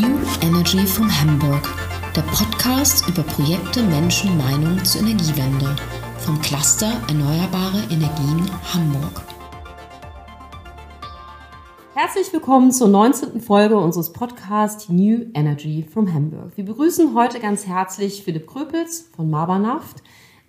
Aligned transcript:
New 0.00 0.16
Energy 0.40 0.86
from 0.86 1.10
Hamburg, 1.10 1.68
der 2.16 2.22
Podcast 2.22 3.06
über 3.10 3.22
Projekte, 3.22 3.82
Menschen, 3.82 4.38
Meinung 4.38 4.82
zur 4.84 5.02
Energiewende 5.02 5.76
vom 6.16 6.40
Cluster 6.40 6.90
Erneuerbare 7.08 7.82
Energien 7.90 8.50
Hamburg. 8.72 9.22
Herzlich 11.94 12.32
willkommen 12.32 12.72
zur 12.72 12.88
19. 12.88 13.42
Folge 13.42 13.76
unseres 13.76 14.14
Podcasts 14.14 14.88
New 14.88 15.26
Energy 15.34 15.84
from 15.92 16.10
Hamburg. 16.10 16.52
Wir 16.56 16.64
begrüßen 16.64 17.14
heute 17.14 17.38
ganz 17.38 17.66
herzlich 17.66 18.22
Philipp 18.24 18.46
Kröpels 18.46 19.10
von 19.14 19.28
Mabernaft, 19.28 20.02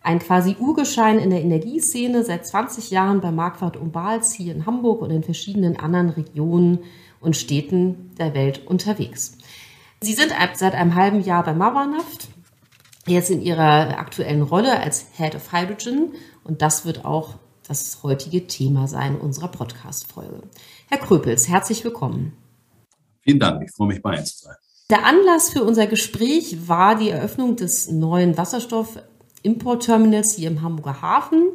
ein 0.04 0.20
quasi 0.20 0.56
Urgeschein 0.58 1.20
in 1.20 1.32
der 1.32 1.42
Energieszene, 1.42 2.24
seit 2.24 2.48
20 2.48 2.92
Jahren 2.92 3.20
bei 3.20 3.32
Marquardt 3.32 3.76
und 3.76 3.92
Bals 3.92 4.32
hier 4.32 4.56
in 4.56 4.66
Hamburg 4.66 5.02
und 5.02 5.10
in 5.10 5.24
verschiedenen 5.24 5.78
anderen 5.78 6.10
Regionen 6.12 6.80
und 7.24 7.36
Städten 7.36 8.12
der 8.18 8.34
Welt 8.34 8.68
unterwegs. 8.68 9.38
Sie 10.02 10.14
sind 10.14 10.34
seit 10.56 10.76
einem 10.76 10.96
halben 10.96 11.22
Jahr 11.22 11.44
bei 11.44 11.54
Mabernaft, 11.54 12.28
jetzt 13.08 13.30
in 13.30 13.42
ihrer 13.42 13.98
aktuellen 13.98 14.42
Rolle 14.42 14.80
als 14.80 15.06
Head 15.16 15.36
of 15.36 15.52
Hydrogen 15.52 16.14
und 16.44 16.62
das 16.62 16.86
wird 16.86 17.06
auch 17.06 17.36
das 17.68 18.04
heutige 18.04 18.46
Thema 18.46 18.88
sein 18.88 19.16
unserer 19.18 19.48
Podcast-Folge. 19.48 20.42
Herr 20.90 20.98
Kröpels, 20.98 21.48
herzlich 21.48 21.84
willkommen. 21.84 22.34
Vielen 23.22 23.40
Dank, 23.40 23.64
ich 23.64 23.72
freue 23.72 23.88
mich 23.88 24.02
bei 24.02 24.16
Ihnen 24.16 24.26
zu 24.26 24.44
sein. 24.44 24.56
Der 24.90 25.06
Anlass 25.06 25.50
für 25.50 25.64
unser 25.64 25.88
Gespräch 25.88 26.68
war 26.68 26.96
die 26.96 27.10
Eröffnung 27.10 27.56
des 27.56 27.90
neuen 27.90 28.38
Wasserstoff-Import-Terminals 28.38 30.36
hier 30.36 30.50
im 30.50 30.62
Hamburger 30.62 31.02
Hafen. 31.02 31.52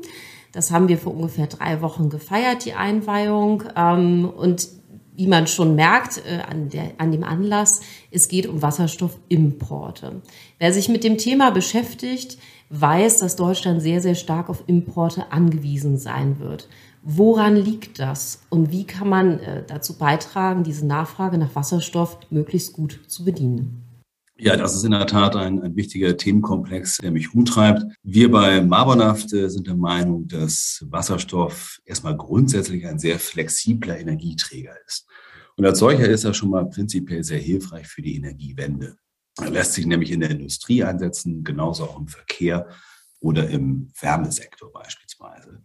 Das 0.52 0.70
haben 0.70 0.88
wir 0.88 0.96
vor 0.96 1.14
ungefähr 1.14 1.46
drei 1.46 1.82
Wochen 1.82 2.08
gefeiert, 2.08 2.64
die 2.64 2.72
Einweihung. 2.72 3.64
Ähm, 3.76 4.24
und 4.28 4.68
wie 5.18 5.26
man 5.26 5.48
schon 5.48 5.74
merkt 5.74 6.22
äh, 6.24 6.42
an, 6.48 6.68
der, 6.68 6.92
an 6.98 7.10
dem 7.10 7.24
Anlass, 7.24 7.80
es 8.12 8.28
geht 8.28 8.46
um 8.46 8.62
Wasserstoffimporte. 8.62 10.22
Wer 10.60 10.72
sich 10.72 10.88
mit 10.88 11.02
dem 11.02 11.18
Thema 11.18 11.50
beschäftigt, 11.50 12.38
weiß, 12.70 13.18
dass 13.18 13.34
Deutschland 13.34 13.82
sehr, 13.82 14.00
sehr 14.00 14.14
stark 14.14 14.48
auf 14.48 14.62
Importe 14.68 15.32
angewiesen 15.32 15.98
sein 15.98 16.38
wird. 16.38 16.68
Woran 17.02 17.56
liegt 17.56 17.98
das 17.98 18.42
und 18.48 18.70
wie 18.70 18.84
kann 18.84 19.08
man 19.08 19.40
äh, 19.40 19.64
dazu 19.66 19.98
beitragen, 19.98 20.62
diese 20.62 20.86
Nachfrage 20.86 21.36
nach 21.36 21.54
Wasserstoff 21.56 22.18
möglichst 22.30 22.72
gut 22.72 23.00
zu 23.08 23.24
bedienen? 23.24 23.87
Ja, 24.40 24.56
das 24.56 24.76
ist 24.76 24.84
in 24.84 24.92
der 24.92 25.06
Tat 25.08 25.34
ein, 25.34 25.60
ein 25.62 25.74
wichtiger 25.74 26.16
Themenkomplex, 26.16 26.98
der 26.98 27.10
mich 27.10 27.34
umtreibt. 27.34 27.82
Wir 28.04 28.30
bei 28.30 28.60
Marbonaft 28.60 29.32
äh, 29.32 29.50
sind 29.50 29.66
der 29.66 29.74
Meinung, 29.74 30.28
dass 30.28 30.86
Wasserstoff 30.88 31.80
erstmal 31.84 32.16
grundsätzlich 32.16 32.86
ein 32.86 33.00
sehr 33.00 33.18
flexibler 33.18 33.98
Energieträger 33.98 34.76
ist. 34.86 35.08
Und 35.56 35.66
als 35.66 35.80
solcher 35.80 36.08
ist 36.08 36.22
er 36.22 36.34
schon 36.34 36.50
mal 36.50 36.68
prinzipiell 36.70 37.24
sehr 37.24 37.40
hilfreich 37.40 37.88
für 37.88 38.00
die 38.00 38.14
Energiewende. 38.14 38.96
Er 39.40 39.50
lässt 39.50 39.72
sich 39.72 39.86
nämlich 39.86 40.12
in 40.12 40.20
der 40.20 40.30
Industrie 40.30 40.84
einsetzen, 40.84 41.42
genauso 41.42 41.84
auch 41.84 41.98
im 41.98 42.06
Verkehr 42.06 42.68
oder 43.18 43.48
im 43.48 43.90
Wärmesektor 44.00 44.70
beispielsweise. 44.72 45.62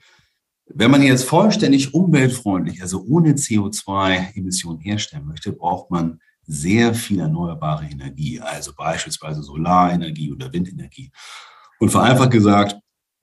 Wenn 0.66 0.90
man 0.90 1.04
jetzt 1.04 1.26
vollständig 1.26 1.94
umweltfreundlich, 1.94 2.82
also 2.82 3.04
ohne 3.04 3.34
CO2-Emissionen 3.34 4.80
herstellen 4.80 5.28
möchte, 5.28 5.52
braucht 5.52 5.92
man 5.92 6.20
sehr 6.46 6.94
viel 6.94 7.20
erneuerbare 7.20 7.86
Energie, 7.86 8.40
also 8.40 8.74
beispielsweise 8.76 9.42
Solarenergie 9.42 10.32
oder 10.32 10.52
Windenergie. 10.52 11.12
Und 11.80 11.90
vereinfacht 11.90 12.32
gesagt, 12.32 12.76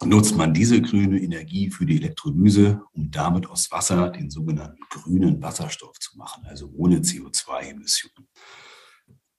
nutzt 0.04 0.36
man 0.36 0.54
diese 0.54 0.80
grüne 0.80 1.20
Energie 1.20 1.70
für 1.70 1.84
die 1.84 1.96
Elektrolyse, 1.96 2.82
um 2.92 3.10
damit 3.10 3.46
aus 3.48 3.70
Wasser 3.70 4.08
den 4.08 4.30
sogenannten 4.30 4.82
grünen 4.88 5.42
Wasserstoff 5.42 5.98
zu 5.98 6.16
machen, 6.16 6.44
also 6.46 6.70
ohne 6.74 6.98
CO2-Emissionen. 6.98 8.28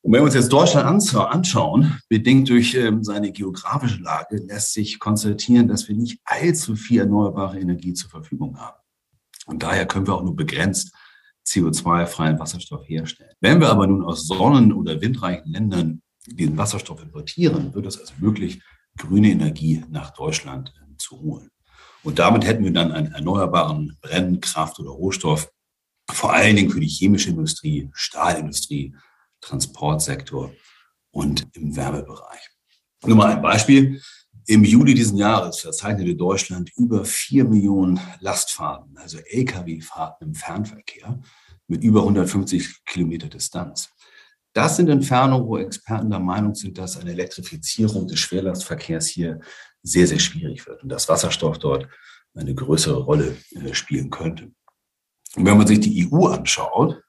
Und 0.03 0.13
wenn 0.13 0.21
wir 0.21 0.25
uns 0.25 0.33
jetzt 0.33 0.51
Deutschland 0.51 0.87
anschauen, 1.15 1.99
bedingt 2.09 2.49
durch 2.49 2.73
ähm, 2.73 3.03
seine 3.03 3.31
geografische 3.31 4.01
Lage, 4.01 4.37
lässt 4.37 4.73
sich 4.73 4.99
konstatieren, 4.99 5.67
dass 5.67 5.87
wir 5.87 5.95
nicht 5.95 6.19
allzu 6.25 6.75
viel 6.75 7.01
erneuerbare 7.01 7.59
Energie 7.59 7.93
zur 7.93 8.09
Verfügung 8.09 8.59
haben. 8.59 8.77
Und 9.45 9.61
daher 9.61 9.85
können 9.85 10.07
wir 10.07 10.15
auch 10.15 10.23
nur 10.23 10.35
begrenzt 10.35 10.91
CO2-freien 11.47 12.39
Wasserstoff 12.39 12.87
herstellen. 12.87 13.33
Wenn 13.39 13.59
wir 13.59 13.69
aber 13.69 13.87
nun 13.87 14.03
aus 14.03 14.27
sonnen- 14.27 14.73
oder 14.73 15.01
windreichen 15.01 15.51
Ländern 15.51 16.01
den 16.27 16.57
Wasserstoff 16.57 17.01
importieren, 17.01 17.73
wird 17.73 17.85
es 17.87 17.99
also 17.99 18.13
möglich, 18.19 18.61
grüne 18.97 19.29
Energie 19.29 19.83
nach 19.89 20.11
Deutschland 20.11 20.73
äh, 20.81 20.97
zu 20.97 21.19
holen. 21.19 21.49
Und 22.03 22.19
damit 22.19 22.45
hätten 22.45 22.63
wir 22.63 22.73
dann 22.73 22.91
einen 22.91 23.13
erneuerbaren 23.13 23.97
Brennkraft- 24.01 24.79
oder 24.79 24.89
Rohstoff, 24.89 25.51
vor 26.09 26.33
allen 26.33 26.55
Dingen 26.55 26.71
für 26.71 26.79
die 26.79 26.87
chemische 26.87 27.29
Industrie, 27.29 27.89
Stahlindustrie, 27.93 28.95
Transportsektor 29.39 30.51
und 31.11 31.47
im 31.53 31.75
Wärmebereich. 31.75 32.49
Nur 33.05 33.17
mal 33.17 33.31
ein 33.31 33.41
Beispiel. 33.41 34.01
Im 34.47 34.63
Juli 34.63 34.93
diesen 34.93 35.17
Jahres 35.17 35.59
verzeichnete 35.59 36.15
Deutschland 36.15 36.71
über 36.75 37.05
vier 37.05 37.45
Millionen 37.45 37.99
Lastfahrten, 38.19 38.97
also 38.97 39.19
Lkw-Fahrten 39.19 40.27
im 40.27 40.35
Fernverkehr 40.35 41.19
mit 41.67 41.83
über 41.83 42.01
150 42.01 42.83
Kilometer 42.85 43.27
Distanz. 43.27 43.89
Das 44.53 44.75
sind 44.75 44.89
Entfernungen, 44.89 45.47
wo 45.47 45.57
Experten 45.57 46.09
der 46.09 46.19
Meinung 46.19 46.55
sind, 46.55 46.77
dass 46.77 46.97
eine 46.97 47.11
Elektrifizierung 47.11 48.07
des 48.07 48.19
Schwerlastverkehrs 48.19 49.07
hier 49.07 49.39
sehr, 49.83 50.07
sehr 50.07 50.19
schwierig 50.19 50.67
wird 50.67 50.83
und 50.83 50.89
dass 50.89 51.07
Wasserstoff 51.07 51.57
dort 51.59 51.87
eine 52.33 52.53
größere 52.53 52.99
Rolle 52.99 53.37
äh, 53.51 53.73
spielen 53.73 54.09
könnte. 54.09 54.51
Und 55.35 55.45
wenn 55.45 55.57
man 55.57 55.67
sich 55.67 55.79
die 55.79 56.09
EU 56.11 56.27
anschaut, 56.27 57.01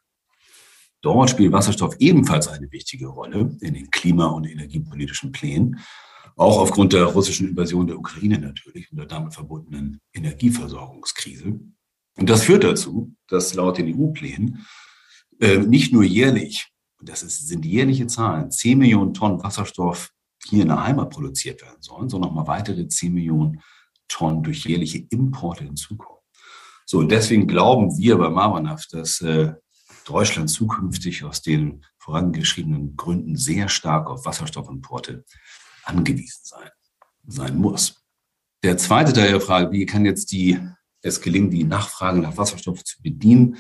dort 1.01 1.31
spielt 1.31 1.53
Wasserstoff 1.53 1.97
ebenfalls 1.99 2.47
eine 2.47 2.71
wichtige 2.71 3.09
Rolle 3.09 3.57
in 3.61 3.75
den 3.75 3.91
klima- 3.91 4.27
und 4.27 4.45
energiepolitischen 4.45 5.33
Plänen, 5.33 5.81
auch 6.37 6.59
aufgrund 6.59 6.93
der 6.93 7.05
russischen 7.05 7.49
Invasion 7.49 7.87
der 7.87 7.99
Ukraine 7.99 8.39
natürlich 8.39 8.91
und 8.91 8.99
der 8.99 9.07
damit 9.07 9.35
verbundenen 9.35 10.01
Energieversorgungskrise. 10.13 11.61
Und 12.17 12.31
das 12.31 12.45
führt 12.45 12.65
dazu, 12.65 13.15
dass 13.29 13.55
laut 13.55 13.79
den 13.79 13.95
EU-Plänen 13.95 14.67
äh, 15.41 15.59
nicht 15.59 15.93
nur 15.93 16.05
jährlich 16.05 16.73
das 17.03 17.21
sind 17.21 17.65
jährliche 17.65 18.07
Zahlen, 18.07 18.51
10 18.51 18.79
Millionen 18.79 19.15
Tonnen 19.15 19.43
Wasserstoff 19.43 20.11
hier 20.45 20.63
in 20.63 20.69
der 20.69 20.83
Heimat 20.83 21.11
produziert 21.11 21.63
werden 21.63 21.81
sollen, 21.81 22.09
sondern 22.09 22.31
nochmal 22.31 22.47
weitere 22.47 22.87
10 22.87 23.13
Millionen 23.13 23.61
Tonnen 24.09 24.43
durch 24.43 24.65
jährliche 24.65 24.99
Importe 25.11 25.65
hinzukommen. 25.65 26.21
So, 26.85 26.99
und 26.99 27.11
deswegen 27.11 27.47
glauben 27.47 27.97
wir 27.97 28.19
bei 28.19 28.29
Marbanaf, 28.29 28.87
dass 28.91 29.21
äh, 29.21 29.55
Deutschland 30.05 30.51
zukünftig 30.51 31.25
aus 31.25 31.43
den 31.43 31.85
vorangeschriebenen 31.99 32.97
Gründen 32.97 33.37
sehr 33.37 33.69
stark 33.69 34.11
auf 34.11 34.27
Wasserstoffimporte 34.27 35.25
angewiesen 35.85 36.41
sein, 36.45 36.69
sein 37.27 37.57
muss. 37.57 38.03
Der 38.63 38.77
zweite 38.77 39.13
Teil 39.13 39.31
der 39.31 39.41
Frage, 39.41 39.73
wie 39.73 39.87
kann 39.87 40.05
jetzt 40.05 40.33
die, 40.33 40.61
es 41.03 41.21
gelingen, 41.21 41.51
die 41.51 41.65
Nachfrage 41.65 42.21
nach 42.21 42.37
Wasserstoff 42.37 42.85
zu 42.85 43.03
bedienen, 43.03 43.57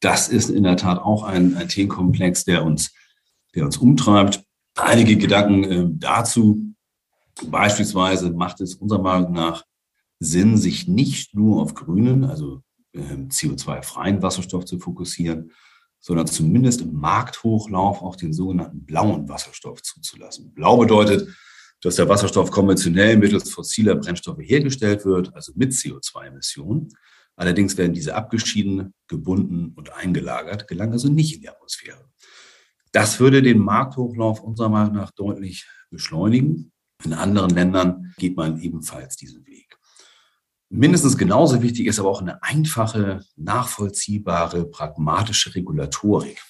das 0.00 0.28
ist 0.28 0.50
in 0.50 0.62
der 0.62 0.76
Tat 0.76 0.98
auch 0.98 1.22
ein, 1.22 1.56
ein 1.56 1.68
Themenkomplex, 1.68 2.44
der 2.44 2.64
uns, 2.64 2.92
der 3.54 3.64
uns 3.64 3.78
umtreibt. 3.78 4.44
Einige 4.76 5.16
Gedanken 5.16 5.64
äh, 5.64 5.86
dazu. 5.88 6.74
Beispielsweise 7.46 8.30
macht 8.30 8.60
es 8.60 8.74
unserer 8.74 9.02
Meinung 9.02 9.32
nach 9.32 9.64
Sinn, 10.18 10.56
sich 10.56 10.86
nicht 10.86 11.34
nur 11.34 11.62
auf 11.62 11.74
grünen, 11.74 12.24
also 12.24 12.62
äh, 12.92 13.00
CO2-freien 13.00 14.22
Wasserstoff 14.22 14.64
zu 14.64 14.78
fokussieren, 14.78 15.52
sondern 15.98 16.26
zumindest 16.26 16.82
im 16.82 16.92
Markthochlauf 16.94 18.02
auch 18.02 18.16
den 18.16 18.32
sogenannten 18.32 18.84
blauen 18.84 19.28
Wasserstoff 19.28 19.82
zuzulassen. 19.82 20.52
Blau 20.54 20.76
bedeutet, 20.76 21.28
dass 21.82 21.96
der 21.96 22.08
Wasserstoff 22.08 22.50
konventionell 22.50 23.16
mittels 23.16 23.50
fossiler 23.50 23.96
Brennstoffe 23.96 24.40
hergestellt 24.40 25.04
wird, 25.04 25.34
also 25.34 25.52
mit 25.54 25.72
CO2-Emissionen. 25.72 26.88
Allerdings 27.36 27.76
werden 27.76 27.92
diese 27.92 28.14
abgeschieden, 28.14 28.94
gebunden 29.08 29.72
und 29.76 29.92
eingelagert, 29.92 30.68
gelangen 30.68 30.92
also 30.92 31.08
nicht 31.08 31.34
in 31.34 31.42
die 31.42 31.48
Atmosphäre. 31.48 32.08
Das 32.92 33.20
würde 33.20 33.42
den 33.42 33.58
Markthochlauf 33.58 34.40
unserer 34.40 34.70
Meinung 34.70 34.94
nach 34.94 35.10
deutlich 35.10 35.66
beschleunigen. 35.90 36.72
In 37.04 37.12
anderen 37.12 37.50
Ländern 37.50 38.14
geht 38.16 38.36
man 38.36 38.58
ebenfalls 38.60 39.16
diesen 39.16 39.46
Weg. 39.46 39.76
Mindestens 40.70 41.18
genauso 41.18 41.62
wichtig 41.62 41.86
ist 41.86 42.00
aber 42.00 42.08
auch 42.08 42.22
eine 42.22 42.42
einfache, 42.42 43.20
nachvollziehbare, 43.36 44.68
pragmatische 44.68 45.54
Regulatorik 45.54 46.40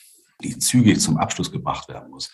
die 0.43 0.59
zügig 0.59 1.01
zum 1.01 1.17
Abschluss 1.17 1.51
gebracht 1.51 1.89
werden 1.89 2.11
muss. 2.11 2.31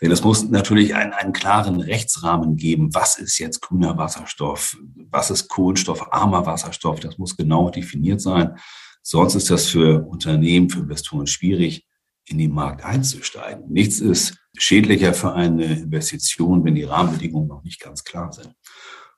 Denn 0.00 0.10
es 0.10 0.22
muss 0.22 0.48
natürlich 0.48 0.94
einen, 0.94 1.12
einen 1.12 1.32
klaren 1.32 1.80
Rechtsrahmen 1.80 2.56
geben. 2.56 2.94
Was 2.94 3.18
ist 3.18 3.38
jetzt 3.38 3.60
grüner 3.60 3.98
Wasserstoff? 3.98 4.76
Was 5.10 5.30
ist 5.30 5.48
kohlenstoffarmer 5.48 6.46
Wasserstoff? 6.46 7.00
Das 7.00 7.18
muss 7.18 7.36
genau 7.36 7.70
definiert 7.70 8.20
sein. 8.20 8.56
Sonst 9.02 9.34
ist 9.34 9.50
das 9.50 9.68
für 9.68 10.06
Unternehmen, 10.06 10.70
für 10.70 10.80
Investoren 10.80 11.26
schwierig, 11.26 11.86
in 12.24 12.38
den 12.38 12.52
Markt 12.52 12.84
einzusteigen. 12.84 13.68
Nichts 13.68 13.98
ist 13.98 14.36
schädlicher 14.56 15.12
für 15.12 15.32
eine 15.32 15.64
Investition, 15.64 16.64
wenn 16.64 16.76
die 16.76 16.84
Rahmenbedingungen 16.84 17.48
noch 17.48 17.64
nicht 17.64 17.80
ganz 17.80 18.04
klar 18.04 18.32
sind. 18.32 18.54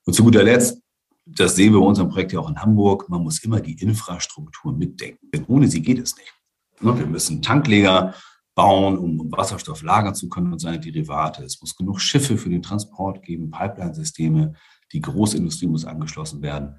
Und 0.07 0.15
zu 0.15 0.25
guter 0.25 0.43
Letzt, 0.43 0.81
das 1.27 1.57
sehen 1.57 1.73
wir 1.73 1.81
bei 1.81 1.87
unserem 1.87 2.09
Projekt 2.09 2.33
ja 2.33 2.41
auch 2.41 2.49
in 2.49 2.61
Hamburg, 2.61 3.09
man 3.09 3.23
muss 3.23 3.43
immer 3.45 3.61
die 3.61 3.81
Infrastruktur 3.81 4.73
mitdenken. 4.73 5.31
Denn 5.33 5.45
ohne 5.47 5.69
sie 5.69 5.83
geht 5.83 5.99
es 5.99 6.17
nicht. 6.17 6.34
Ne, 6.81 6.99
wir 6.99 7.07
müssen 7.07 7.43
Tankleger 7.43 8.15
bauen, 8.55 8.99
um 8.99 9.33
Wasserstoff 9.33 9.83
lagern 9.83 10.15
zu 10.15 10.29
können 10.29 10.53
und 10.53 10.61
seine 10.61 10.81
Derivate. 10.81 11.43
Es 11.45 11.61
muss 11.61 11.77
genug 11.77 12.01
Schiffe 12.01 12.39
für 12.39 12.51
den 12.51 12.63
Transport 12.63 13.23
geben, 13.23 13.51
Pipeline-Systeme, 13.51 14.55
die 14.93 15.01
Großindustrie 15.01 15.67
muss 15.67 15.85
angeschlossen 15.85 16.43
werden. 16.43 16.77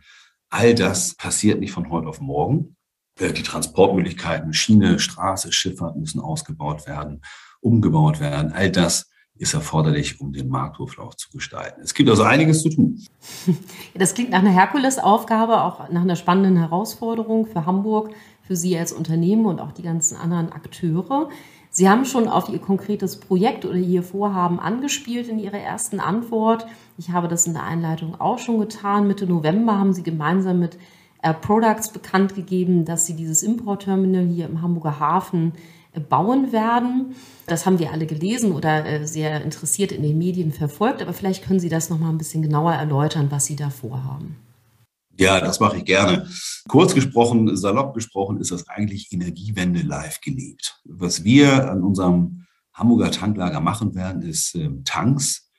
All 0.49 0.73
das 0.73 1.15
passiert 1.15 1.59
nicht 1.59 1.71
von 1.71 1.89
heute 1.89 2.07
auf 2.07 2.21
morgen. 2.21 2.77
Äh, 3.19 3.33
die 3.33 3.43
Transportmöglichkeiten, 3.43 4.53
Schiene, 4.53 4.99
Straße, 4.99 5.51
Schifffahrt 5.51 5.97
müssen 5.97 6.21
ausgebaut 6.21 6.87
werden, 6.87 7.21
umgebaut 7.59 8.19
werden. 8.19 8.53
All 8.53 8.71
das 8.71 9.09
ist 9.37 9.53
erforderlich, 9.53 10.21
um 10.21 10.31
den 10.31 10.47
Markthochlauf 10.47 11.17
zu 11.17 11.29
gestalten. 11.29 11.81
Es 11.81 11.93
gibt 11.93 12.09
also 12.09 12.23
einiges 12.23 12.61
zu 12.61 12.69
tun. 12.69 13.03
Das 13.93 14.13
klingt 14.13 14.31
nach 14.31 14.39
einer 14.39 14.51
Herkulesaufgabe, 14.51 15.61
auch 15.61 15.89
nach 15.89 16.01
einer 16.01 16.15
spannenden 16.15 16.57
Herausforderung 16.57 17.45
für 17.45 17.65
Hamburg, 17.65 18.11
für 18.45 18.55
Sie 18.55 18.77
als 18.77 18.91
Unternehmen 18.91 19.45
und 19.45 19.59
auch 19.59 19.71
die 19.71 19.83
ganzen 19.83 20.17
anderen 20.17 20.51
Akteure. 20.51 21.29
Sie 21.69 21.89
haben 21.89 22.05
schon 22.05 22.29
auf 22.29 22.47
Ihr 22.47 22.59
konkretes 22.59 23.19
Projekt 23.19 23.65
oder 23.65 23.75
Ihr 23.75 24.01
Vorhaben 24.01 24.59
angespielt 24.59 25.27
in 25.27 25.39
Ihrer 25.39 25.57
ersten 25.57 25.99
Antwort. 25.99 26.65
Ich 26.97 27.09
habe 27.09 27.27
das 27.27 27.47
in 27.47 27.53
der 27.53 27.63
Einleitung 27.63 28.19
auch 28.19 28.39
schon 28.39 28.59
getan. 28.59 29.07
Mitte 29.07 29.27
November 29.27 29.77
haben 29.77 29.91
Sie 29.91 30.03
gemeinsam 30.03 30.59
mit 30.59 30.77
Air 31.21 31.33
Products 31.33 31.89
bekannt 31.89 32.35
gegeben, 32.35 32.85
dass 32.85 33.05
Sie 33.05 33.15
dieses 33.15 33.43
Importterminal 33.43 34.25
hier 34.25 34.45
im 34.45 34.61
Hamburger 34.61 34.99
Hafen 34.99 35.53
äh, 35.91 35.99
bauen 35.99 36.51
werden. 36.51 37.15
Das 37.47 37.65
haben 37.65 37.79
wir 37.79 37.91
alle 37.91 38.05
gelesen 38.05 38.53
oder 38.53 38.85
äh, 38.85 39.05
sehr 39.05 39.41
interessiert 39.41 39.91
in 39.91 40.03
den 40.03 40.17
Medien 40.17 40.51
verfolgt. 40.51 41.01
Aber 41.01 41.13
vielleicht 41.13 41.43
können 41.43 41.59
Sie 41.59 41.69
das 41.69 41.89
noch 41.89 41.99
mal 41.99 42.09
ein 42.09 42.17
bisschen 42.17 42.41
genauer 42.41 42.73
erläutern, 42.73 43.27
was 43.31 43.47
Sie 43.47 43.55
da 43.55 43.69
vorhaben. 43.69 44.37
Ja, 45.17 45.39
das 45.39 45.59
mache 45.59 45.77
ich 45.77 45.85
gerne. 45.85 46.27
Kurz 46.67 46.93
gesprochen, 46.93 47.55
salopp 47.55 47.93
gesprochen, 47.93 48.39
ist 48.39 48.51
das 48.51 48.67
eigentlich 48.67 49.11
Energiewende 49.11 49.81
live 49.81 50.19
gelebt. 50.19 50.81
Was 50.83 51.23
wir 51.23 51.71
an 51.71 51.83
unserem 51.83 52.45
Hamburger 52.73 53.11
Tanklager 53.11 53.61
machen 53.61 53.95
werden, 53.95 54.21
ist 54.21 54.55
äh, 54.55 54.69
Tanks 54.83 55.49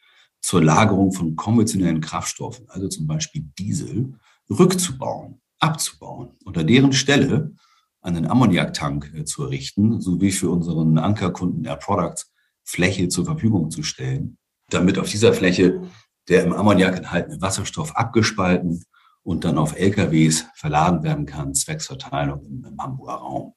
zur 0.43 0.62
Lagerung 0.62 1.12
von 1.12 1.37
konventionellen 1.37 2.00
Kraftstoffen, 2.00 2.69
also 2.69 2.88
zum 2.88 3.06
Beispiel 3.06 3.47
Diesel, 3.58 4.14
rückzubauen, 4.50 5.41
abzubauen, 5.59 6.37
unter 6.44 6.62
deren 6.62 6.93
Stelle 6.93 7.55
einen 8.02 8.26
Ammoniaktank 8.26 9.12
äh, 9.14 9.25
zu 9.25 9.44
errichten, 9.44 10.00
sowie 10.02 10.32
für 10.32 10.50
unseren 10.50 10.99
Ankerkunden 10.99 11.64
Air 11.64 11.76
Products 11.76 12.31
Fläche 12.62 13.09
zur 13.09 13.25
Verfügung 13.25 13.70
zu 13.70 13.82
stellen, 13.82 14.37
damit 14.69 14.99
auf 14.99 15.09
dieser 15.09 15.32
Fläche 15.32 15.81
der 16.29 16.44
im 16.44 16.52
Ammoniak 16.52 16.97
enthaltene 16.97 17.41
Wasserstoff 17.41 17.94
abgespalten 17.94 18.85
und 19.26 19.44
dann 19.44 19.58
auf 19.58 19.76
LKWs 19.76 20.46
verladen 20.55 21.02
werden 21.02 21.26
kann, 21.26 21.52
Zwecksverteilung 21.52 22.44
im, 22.44 22.64
im 22.64 22.81
Hamburger 22.81 23.14
Raum. 23.14 23.55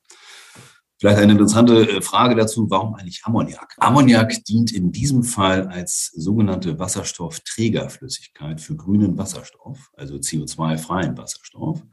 Vielleicht 1.00 1.20
eine 1.20 1.34
interessante 1.34 1.88
äh, 1.88 2.02
Frage 2.02 2.36
dazu, 2.36 2.66
warum 2.72 2.96
eigentlich 2.96 3.22
Ammoniak? 3.24 3.76
Ammoniak 3.78 4.44
dient 4.46 4.72
in 4.72 4.92
diesem 4.92 5.24
Fall 5.24 5.68
als 5.68 6.08
sogenannte 6.16 6.80
Wasserstoffträgerflüssigkeit 6.80 8.60
für 8.60 8.76
grünen 8.76 9.16
Wasserstoff, 9.18 9.92
also 9.94 10.16
CO2-freien 10.16 11.16
Wasserstoff, 11.16 11.84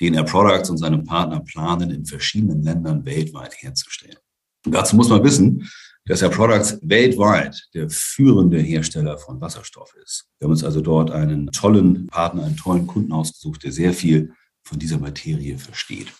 den 0.00 0.14
Air 0.14 0.24
Products 0.24 0.70
und 0.70 0.78
seine 0.78 1.02
Partner 1.02 1.40
planen, 1.40 1.90
in 1.90 2.06
verschiedenen 2.06 2.62
Ländern 2.62 3.04
weltweit 3.04 3.54
herzustellen. 3.58 4.16
Dazu 4.64 4.96
muss 4.96 5.08
man 5.08 5.24
wissen, 5.24 5.68
dass 6.06 6.22
Air 6.22 6.30
Products 6.30 6.78
weltweit 6.82 7.68
der 7.74 7.88
führende 7.88 8.58
Hersteller 8.58 9.18
von 9.18 9.40
Wasserstoff 9.40 9.94
ist. 10.02 10.28
Wir 10.38 10.46
haben 10.46 10.52
uns 10.52 10.64
also 10.64 10.80
dort 10.80 11.10
einen 11.10 11.46
tollen 11.52 12.06
Partner, 12.08 12.44
einen 12.44 12.56
tollen 12.56 12.86
Kunden 12.86 13.12
ausgesucht, 13.12 13.62
der 13.64 13.72
sehr 13.72 13.92
viel 13.92 14.32
von 14.62 14.78
dieser 14.78 14.98
Materie 14.98 15.58
versteht. 15.58 16.12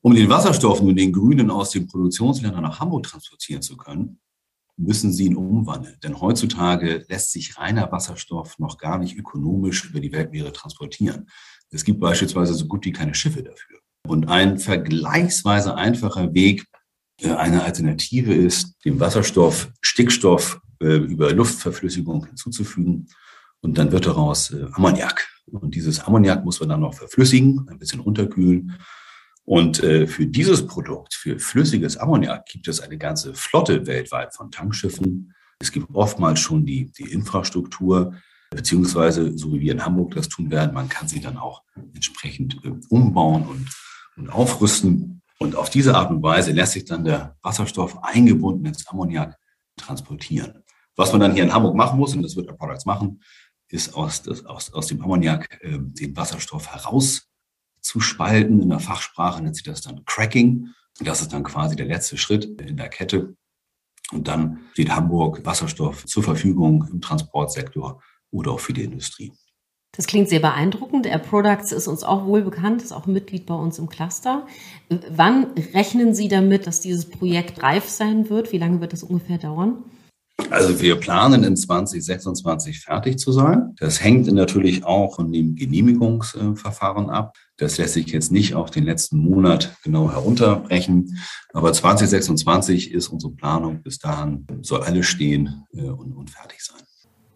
Um 0.00 0.14
den 0.14 0.28
Wasserstoff 0.28 0.82
nun 0.82 0.94
den 0.94 1.12
Grünen 1.12 1.50
aus 1.50 1.70
den 1.70 1.86
Produktionsländern 1.86 2.62
nach 2.62 2.78
Hamburg 2.78 3.04
transportieren 3.04 3.62
zu 3.62 3.76
können, 3.76 4.20
müssen 4.76 5.12
sie 5.12 5.26
ihn 5.26 5.36
umwandeln. 5.36 5.96
Denn 6.02 6.20
heutzutage 6.20 7.04
lässt 7.08 7.32
sich 7.32 7.58
reiner 7.58 7.90
Wasserstoff 7.90 8.58
noch 8.58 8.78
gar 8.78 8.98
nicht 8.98 9.16
ökonomisch 9.16 9.86
über 9.86 10.00
die 10.00 10.12
Weltmeere 10.12 10.52
transportieren. 10.52 11.28
Es 11.70 11.84
gibt 11.84 11.98
beispielsweise 11.98 12.54
so 12.54 12.66
gut 12.66 12.84
wie 12.84 12.92
keine 12.92 13.14
Schiffe 13.14 13.42
dafür. 13.42 13.80
Und 14.06 14.28
ein 14.28 14.58
vergleichsweise 14.58 15.74
einfacher 15.74 16.32
Weg, 16.34 16.66
eine 17.24 17.62
Alternative 17.62 18.34
ist, 18.34 18.74
dem 18.84 19.00
Wasserstoff 19.00 19.70
Stickstoff 19.80 20.60
äh, 20.80 20.96
über 20.96 21.32
Luftverflüssigung 21.32 22.26
hinzuzufügen. 22.26 23.08
Und 23.60 23.78
dann 23.78 23.92
wird 23.92 24.06
daraus 24.06 24.50
äh, 24.50 24.66
Ammoniak. 24.72 25.26
Und 25.46 25.74
dieses 25.74 26.00
Ammoniak 26.00 26.44
muss 26.44 26.60
man 26.60 26.68
dann 26.68 26.80
noch 26.80 26.94
verflüssigen, 26.94 27.66
ein 27.68 27.78
bisschen 27.78 28.00
runterkühlen. 28.00 28.78
Und 29.44 29.76
für 29.76 30.26
dieses 30.26 30.66
Produkt, 30.66 31.14
für 31.14 31.38
flüssiges 31.38 31.96
Ammoniak, 31.96 32.46
gibt 32.46 32.66
es 32.66 32.80
eine 32.80 32.98
ganze 32.98 33.32
Flotte 33.32 33.86
weltweit 33.86 34.34
von 34.34 34.50
Tankschiffen. 34.50 35.32
Es 35.60 35.70
gibt 35.70 35.86
oftmals 35.94 36.40
schon 36.40 36.66
die, 36.66 36.90
die 36.90 37.12
Infrastruktur, 37.12 38.14
beziehungsweise 38.50 39.38
so 39.38 39.52
wie 39.52 39.60
wir 39.60 39.72
in 39.72 39.84
Hamburg 39.84 40.16
das 40.16 40.28
tun 40.28 40.50
werden, 40.50 40.74
man 40.74 40.88
kann 40.88 41.06
sie 41.06 41.20
dann 41.20 41.36
auch 41.36 41.62
entsprechend 41.94 42.60
umbauen 42.88 43.46
und, 43.46 43.68
und 44.16 44.30
aufrüsten. 44.30 45.22
Und 45.38 45.54
auf 45.56 45.70
diese 45.70 45.94
Art 45.94 46.10
und 46.10 46.22
Weise 46.22 46.52
lässt 46.52 46.72
sich 46.72 46.84
dann 46.84 47.04
der 47.04 47.36
Wasserstoff 47.42 48.02
eingebunden 48.02 48.66
ins 48.66 48.86
Ammoniak 48.86 49.36
transportieren. 49.76 50.62
Was 50.96 51.12
man 51.12 51.20
dann 51.20 51.34
hier 51.34 51.42
in 51.42 51.52
Hamburg 51.52 51.74
machen 51.74 51.98
muss, 51.98 52.14
und 52.14 52.22
das 52.22 52.36
wird 52.36 52.48
der 52.48 52.54
Products 52.54 52.86
machen, 52.86 53.20
ist 53.68 53.94
aus, 53.94 54.22
das, 54.22 54.46
aus, 54.46 54.72
aus 54.72 54.86
dem 54.86 55.02
Ammoniak 55.02 55.60
äh, 55.62 55.78
den 55.78 56.16
Wasserstoff 56.16 56.68
herauszuspalten. 56.72 58.62
In 58.62 58.70
der 58.70 58.80
Fachsprache 58.80 59.42
nennt 59.42 59.56
sich 59.56 59.64
das 59.64 59.82
dann 59.82 60.04
Cracking. 60.06 60.68
Das 61.00 61.20
ist 61.20 61.32
dann 61.32 61.44
quasi 61.44 61.76
der 61.76 61.86
letzte 61.86 62.16
Schritt 62.16 62.44
in 62.60 62.76
der 62.76 62.88
Kette. 62.88 63.36
Und 64.12 64.28
dann 64.28 64.60
steht 64.72 64.94
Hamburg 64.94 65.44
Wasserstoff 65.44 66.06
zur 66.06 66.22
Verfügung 66.22 66.86
im 66.90 67.00
Transportsektor 67.00 68.00
oder 68.30 68.52
auch 68.52 68.60
für 68.60 68.72
die 68.72 68.84
Industrie. 68.84 69.32
Das 69.96 70.06
klingt 70.06 70.28
sehr 70.28 70.40
beeindruckend. 70.40 71.06
Air 71.06 71.18
Products 71.18 71.72
ist 71.72 71.88
uns 71.88 72.04
auch 72.04 72.26
wohl 72.26 72.42
bekannt, 72.42 72.82
ist 72.82 72.92
auch 72.92 73.06
Mitglied 73.06 73.46
bei 73.46 73.54
uns 73.54 73.78
im 73.78 73.88
Cluster. 73.88 74.46
Wann 75.10 75.46
rechnen 75.74 76.14
Sie 76.14 76.28
damit, 76.28 76.66
dass 76.66 76.80
dieses 76.80 77.06
Projekt 77.06 77.62
reif 77.62 77.88
sein 77.88 78.28
wird? 78.28 78.52
Wie 78.52 78.58
lange 78.58 78.80
wird 78.80 78.92
das 78.92 79.02
ungefähr 79.02 79.38
dauern? 79.38 79.84
Also 80.50 80.80
wir 80.80 80.96
planen 80.96 81.42
in 81.44 81.56
2026 81.56 82.80
fertig 82.80 83.18
zu 83.18 83.32
sein. 83.32 83.74
Das 83.78 84.02
hängt 84.02 84.30
natürlich 84.30 84.84
auch 84.84 85.16
von 85.16 85.32
dem 85.32 85.56
Genehmigungsverfahren 85.56 87.10
ab. 87.10 87.34
Das 87.56 87.78
lässt 87.78 87.94
sich 87.94 88.08
jetzt 88.08 88.30
nicht 88.30 88.54
auf 88.54 88.70
den 88.70 88.84
letzten 88.84 89.18
Monat 89.18 89.76
genau 89.82 90.12
herunterbrechen. 90.12 91.18
Aber 91.52 91.72
2026 91.72 92.92
ist 92.92 93.08
unsere 93.08 93.32
Planung. 93.32 93.82
Bis 93.82 93.98
dahin 93.98 94.46
soll 94.60 94.82
alles 94.82 95.06
stehen 95.06 95.64
äh, 95.72 95.88
und 95.88 96.30
fertig 96.30 96.62
sein. 96.62 96.82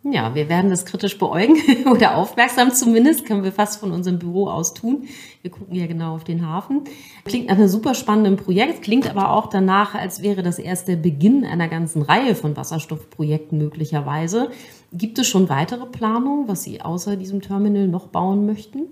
Ja, 0.03 0.35
wir 0.35 0.49
werden 0.49 0.71
das 0.71 0.87
kritisch 0.87 1.19
beäugen 1.19 1.57
oder 1.91 2.17
aufmerksam 2.17 2.73
zumindest, 2.73 3.27
können 3.27 3.45
wir 3.45 3.53
fast 3.53 3.81
von 3.81 3.93
unserem 3.93 4.19
Büro 4.19 4.49
aus 4.49 4.73
tun. 4.73 5.07
Wir 5.43 5.51
gucken 5.51 5.75
ja 5.75 5.87
genau 5.87 6.15
auf 6.15 6.25
den 6.25 6.47
Hafen. 6.47 6.85
Klingt 7.25 7.49
nach 7.49 7.57
einem 7.57 7.69
super 7.69 7.95
spannenden 7.95 8.37
Projekt, 8.37 8.81
klingt 8.81 9.11
aber 9.11 9.33
auch 9.33 9.49
danach, 9.49 9.95
als 9.95 10.23
wäre 10.23 10.43
das 10.43 10.59
erst 10.59 10.89
der 10.89 10.97
Beginn 10.97 11.45
einer 11.45 11.69
ganzen 11.69 12.01
Reihe 12.01 12.35
von 12.35 12.57
Wasserstoffprojekten 12.57 13.59
möglicherweise. 13.59 14.51
Gibt 14.91 15.19
es 15.19 15.29
schon 15.29 15.51
weitere 15.51 15.85
Planungen, 15.85 16.49
was 16.49 16.63
Sie 16.63 16.81
außer 16.81 17.17
diesem 17.17 17.43
Terminal 17.43 17.87
noch 17.87 18.07
bauen 18.07 18.47
möchten? 18.47 18.87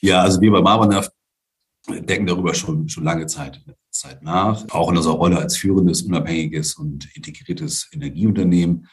Ja, 0.00 0.22
also 0.22 0.40
wir 0.40 0.50
bei 0.50 0.60
Marbanaf 0.60 1.08
denken 1.88 2.26
darüber 2.26 2.52
schon, 2.52 2.88
schon 2.88 3.04
lange 3.04 3.26
Zeit, 3.26 3.60
Zeit 3.90 4.22
nach, 4.24 4.68
auch 4.70 4.90
in 4.90 4.96
unserer 4.96 5.14
Rolle 5.14 5.38
als 5.38 5.56
führendes, 5.56 6.02
unabhängiges 6.02 6.74
und 6.74 7.08
integriertes 7.14 7.88
Energieunternehmen 7.92 8.88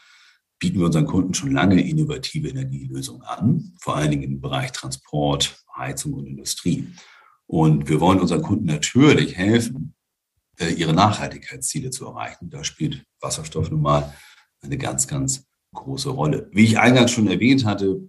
bieten 0.64 0.80
wir 0.80 0.86
unseren 0.86 1.08
Kunden 1.08 1.34
schon 1.34 1.52
lange 1.52 1.82
innovative 1.82 2.48
Energielösungen 2.48 3.22
an, 3.24 3.74
vor 3.82 3.98
allen 3.98 4.12
Dingen 4.12 4.24
im 4.24 4.40
Bereich 4.40 4.72
Transport, 4.72 5.62
Heizung 5.76 6.14
und 6.14 6.26
Industrie. 6.26 6.88
Und 7.48 7.90
wir 7.90 8.00
wollen 8.00 8.22
unseren 8.22 8.42
Kunden 8.42 8.68
natürlich 8.68 9.36
helfen, 9.36 9.94
äh, 10.58 10.70
ihre 10.70 10.94
Nachhaltigkeitsziele 10.94 11.90
zu 11.90 12.06
erreichen. 12.06 12.50
Da 12.50 12.64
spielt 12.64 13.04
Wasserstoff 13.20 13.72
nun 13.72 13.82
mal 13.82 14.14
eine 14.62 14.78
ganz, 14.78 15.06
ganz 15.06 15.46
große 15.74 16.12
Rolle. 16.12 16.50
Wie 16.54 16.64
ich 16.64 16.80
eingangs 16.80 17.12
schon 17.12 17.28
erwähnt 17.28 17.66
hatte, 17.66 18.00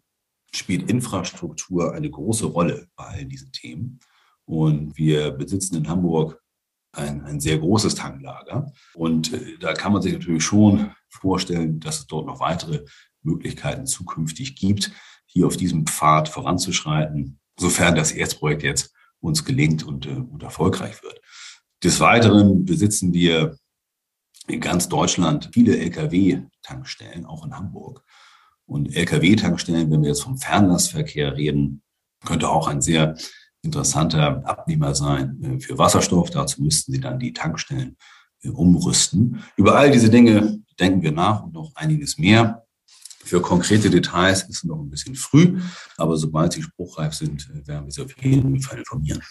spielt 0.54 0.88
Infrastruktur 0.88 1.92
eine 1.92 2.08
große 2.08 2.46
Rolle 2.46 2.86
bei 2.94 3.04
all 3.04 3.24
diesen 3.24 3.50
Themen. 3.50 3.98
Und 4.44 4.96
wir 4.96 5.32
besitzen 5.32 5.74
in 5.74 5.88
Hamburg 5.88 6.40
ein, 6.96 7.24
ein 7.24 7.40
sehr 7.40 7.58
großes 7.58 7.94
Tanklager. 7.94 8.72
Und 8.94 9.32
äh, 9.32 9.58
da 9.58 9.72
kann 9.72 9.92
man 9.92 10.02
sich 10.02 10.12
natürlich 10.12 10.44
schon 10.44 10.92
vorstellen, 11.08 11.80
dass 11.80 12.00
es 12.00 12.06
dort 12.06 12.26
noch 12.26 12.40
weitere 12.40 12.84
Möglichkeiten 13.22 13.86
zukünftig 13.86 14.56
gibt, 14.56 14.92
hier 15.26 15.46
auf 15.46 15.56
diesem 15.56 15.86
Pfad 15.86 16.28
voranzuschreiten, 16.28 17.38
sofern 17.58 17.94
das 17.94 18.12
Erzprojekt 18.12 18.62
jetzt 18.62 18.92
uns 19.20 19.44
gelingt 19.44 19.82
und, 19.82 20.06
äh, 20.06 20.10
und 20.10 20.42
erfolgreich 20.42 21.02
wird. 21.02 21.20
Des 21.82 22.00
Weiteren 22.00 22.64
besitzen 22.64 23.12
wir 23.12 23.56
in 24.46 24.60
ganz 24.60 24.88
Deutschland 24.88 25.50
viele 25.52 25.78
Lkw-Tankstellen, 25.78 27.24
auch 27.24 27.44
in 27.44 27.56
Hamburg. 27.56 28.04
Und 28.66 28.94
Lkw-Tankstellen, 28.94 29.90
wenn 29.90 30.02
wir 30.02 30.10
jetzt 30.10 30.22
vom 30.22 30.38
Fernlastverkehr 30.38 31.36
reden, 31.36 31.82
könnte 32.24 32.48
auch 32.48 32.68
ein 32.68 32.80
sehr 32.80 33.16
interessanter 33.64 34.42
Abnehmer 34.46 34.94
sein 34.94 35.42
äh, 35.42 35.60
für 35.60 35.78
Wasserstoff. 35.78 36.30
Dazu 36.30 36.62
müssten 36.62 36.92
Sie 36.92 37.00
dann 37.00 37.18
die 37.18 37.32
Tankstellen 37.32 37.96
umrüsten. 38.52 39.42
Über 39.56 39.76
all 39.76 39.90
diese 39.90 40.10
Dinge 40.10 40.60
denken 40.78 41.02
wir 41.02 41.12
nach 41.12 41.42
und 41.42 41.54
noch 41.54 41.74
einiges 41.74 42.18
mehr. 42.18 42.64
Für 43.24 43.40
konkrete 43.40 43.88
Details 43.88 44.42
ist 44.42 44.64
noch 44.64 44.78
ein 44.78 44.90
bisschen 44.90 45.14
früh, 45.14 45.58
aber 45.96 46.18
sobald 46.18 46.52
sie 46.52 46.62
spruchreif 46.62 47.14
sind, 47.14 47.48
werden 47.66 47.86
wir 47.86 47.90
Sie 47.90 48.02
auf 48.02 48.14
jeden 48.22 48.60
Fall 48.60 48.78
informieren. 48.78 49.22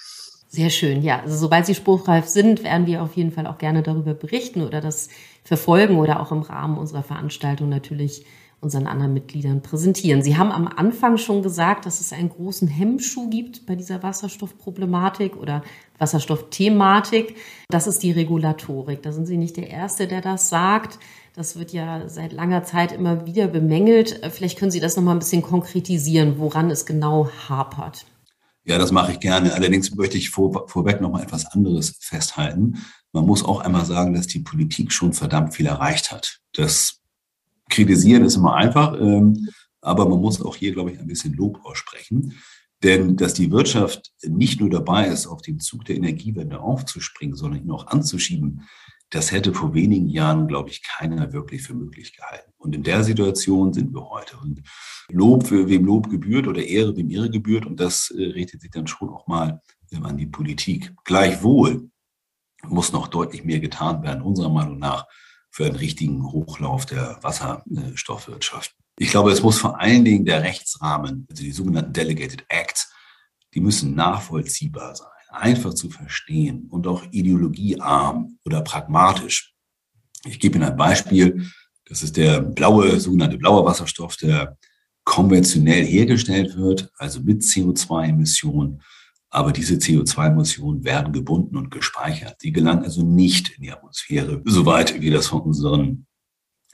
Sehr 0.48 0.72
schön, 0.72 1.04
ja. 1.04 1.22
Also 1.22 1.38
sobald 1.38 1.68
Sie 1.68 1.75
spruchreif 1.75 2.28
sind, 2.28 2.63
werden 2.63 2.88
wir 2.88 3.04
auf 3.04 3.16
jeden 3.16 3.32
Fall 3.32 3.46
auch 3.46 3.60
gerne 3.60 3.84
darüber 3.84 4.16
berichten 4.16 4.62
oder 4.62 4.82
das 4.82 5.10
verfolgen 5.44 5.98
oder 5.98 6.20
auch 6.20 6.32
im 6.32 6.42
Rahmen 6.42 6.78
unserer 6.78 7.04
Veranstaltung 7.04 7.70
natürlich 7.70 8.25
unseren 8.63 8.88
anderen 8.88 9.13
Mitgliedern 9.13 9.62
präsentieren. 9.62 10.24
Sie 10.24 10.38
haben 10.38 10.51
am 10.51 10.67
Anfang 10.67 11.17
schon 11.17 11.43
gesagt, 11.43 11.86
dass 11.86 12.00
es 12.00 12.13
einen 12.13 12.29
großen 12.29 12.67
Hemmschuh 12.67 13.29
gibt 13.29 13.65
bei 13.65 13.75
dieser 13.75 14.01
Wasserstoffproblematik 14.01 15.36
oder 15.36 15.63
Wasserstoffthematik. 16.00 17.36
Das 17.70 17.86
ist 17.88 18.01
die 18.01 18.12
Regulatorik. 18.12 19.03
Da 19.03 19.12
sind 19.12 19.27
Sie 19.27 19.38
nicht 19.38 19.58
der 19.58 19.70
Erste, 19.70 20.08
der 20.08 20.22
das 20.22 20.50
sagt. 20.50 20.98
Das 21.36 21.58
wird 21.58 21.74
ja 21.74 22.08
seit 22.10 22.32
langer 22.32 22.63
Zeit 22.63 22.91
immer 22.91 23.25
wieder 23.25 23.48
bemängelt. 23.48 24.22
Vielleicht 24.32 24.58
können 24.58 24.72
Sie 24.72 24.79
das 24.79 24.96
noch 24.96 25.03
mal 25.03 25.12
ein 25.12 25.20
bisschen 25.20 25.41
konkretisieren, 25.41 26.38
woran 26.38 26.72
es 26.72 26.86
genau 26.86 27.29
hapert. 27.50 28.05
Ja, 28.65 28.77
das 28.77 28.91
mache 28.91 29.12
ich 29.12 29.20
gerne. 29.20 29.53
Allerdings 29.53 29.93
möchte 29.93 30.17
ich 30.17 30.29
vor, 30.29 30.67
vorweg 30.70 31.01
noch 31.01 31.12
mal 31.12 31.22
etwas 31.22 31.46
anderes 31.48 31.98
festhalten. 32.00 32.77
Man 33.12 33.25
muss 33.25 33.43
auch 33.43 33.60
einmal 33.60 33.86
sagen, 33.86 34.13
dass 34.13 34.27
die 34.27 34.39
Politik 34.39 34.91
schon 34.91 35.13
verdammt 35.13 35.53
viel 35.53 35.65
erreicht 35.65 36.12
hat. 36.12 36.39
Das 36.53 37.02
Kritisieren 37.74 38.24
ist 38.24 38.36
immer 38.36 38.56
einfach, 38.56 38.94
ähm, 39.00 39.50
aber 39.82 40.08
man 40.08 40.20
muss 40.20 40.42
auch 40.42 40.56
hier, 40.56 40.72
glaube 40.72 40.92
ich, 40.92 41.00
ein 41.00 41.08
bisschen 41.08 41.34
Lob 41.34 41.60
aussprechen. 41.65 42.34
Denn 42.84 43.15
dass 43.15 43.34
die 43.34 43.51
Wirtschaft 43.51 44.12
nicht 44.22 44.60
nur 44.60 44.70
dabei 44.70 45.08
ist, 45.08 45.25
auf 45.25 45.42
den 45.42 45.60
Zug 45.60 45.86
der 45.86 45.96
Energiewende 45.96 46.60
aufzuspringen, 46.60 47.36
sondern 47.36 47.63
ihn 47.63 47.72
auch 47.72 47.88
anzuschieben, 47.88 48.63
das 49.10 49.32
hätte 49.32 49.53
vor 49.53 49.74
wenigen 49.74 50.08
Jahren, 50.08 50.48
glaube 50.48 50.70
ich, 50.70 50.82
keiner 50.84 51.34
wirklich 51.34 51.62
für 51.62 51.75
möglich 51.75 52.15
gehalten. 52.15 52.51
Und 52.58 52.75
in 52.75 52.84
der 52.84 53.03
Situation 53.03 53.72
sind 53.72 53.94
wir 53.94 54.10
heute. 54.10 54.38
Und 54.38 54.62
Lob 55.10 55.48
für 55.48 55.70
wem 55.70 55.86
Lob 55.86 56.10
gebührt 56.10 56.48
oder 56.48 56.63
Ehre 56.63 56.98
wem 56.98 57.10
Ehre 57.10 57.30
gebührt. 57.30 57.65
Und 57.65 57.80
das 57.80 58.10
äh, 58.10 58.24
richtet 58.24 58.62
sich 58.62 58.72
dann 58.72 58.88
schon 58.88 59.10
auch 59.10 59.27
mal 59.27 59.62
ähm, 59.92 60.06
an 60.06 60.18
die 60.18 60.25
Politik. 60.25 60.94
Gleichwohl 61.06 61.89
muss 62.63 62.92
noch 62.92 63.08
deutlich 63.08 63.44
mehr 63.44 63.60
getan 63.60 64.01
werden, 64.03 64.24
unserer 64.24 64.50
Meinung 64.50 64.80
nach, 64.80 65.06
für 65.53 65.65
einen 65.65 65.75
richtigen 65.75 66.31
Hochlauf 66.31 66.86
der 66.86 67.19
Wasserstoffwirtschaft. 67.22 68.75
Ich 69.00 69.12
glaube, 69.12 69.31
es 69.31 69.41
muss 69.41 69.60
vor 69.60 69.79
allen 69.79 70.03
Dingen 70.03 70.25
der 70.25 70.43
Rechtsrahmen, 70.43 71.25
also 71.29 71.43
die 71.43 71.51
sogenannten 71.51 71.93
Delegated 71.93 72.43
Acts, 72.50 72.91
die 73.53 73.62
müssen 73.62 73.95
nachvollziehbar 73.95 74.95
sein 74.95 75.07
einfach 75.33 75.74
zu 75.74 75.89
verstehen 75.89 76.67
und 76.69 76.88
auch 76.88 77.03
ideologiearm 77.12 78.38
oder 78.45 78.62
pragmatisch. 78.62 79.53
Ich 80.25 80.39
gebe 80.39 80.57
Ihnen 80.57 80.69
ein 80.69 80.77
Beispiel. 80.77 81.50
Das 81.86 82.03
ist 82.03 82.15
der 82.15 82.41
blaue, 82.41 83.00
sogenannte 83.00 83.38
blaue 83.38 83.65
Wasserstoff, 83.65 84.15
der 84.17 84.57
konventionell 85.03 85.86
hergestellt 85.86 86.55
wird, 86.55 86.89
also 86.98 87.19
mit 87.22 87.41
CO2-Emissionen. 87.41 88.81
Aber 89.34 89.52
diese 89.52 89.75
CO2-Emissionen 89.75 90.84
werden 90.84 91.12
gebunden 91.12 91.58
und 91.58 91.72
gespeichert. 91.72 92.36
Die 92.44 92.52
gelangen 92.52 92.84
also 92.84 93.02
nicht 93.02 93.50
in 93.58 93.63
die 93.63 93.72
Atmosphäre, 93.72 94.44
soweit 94.46 95.02
wir 95.02 95.12
das 95.12 95.25
von 95.25 95.42
unseren 95.42 96.06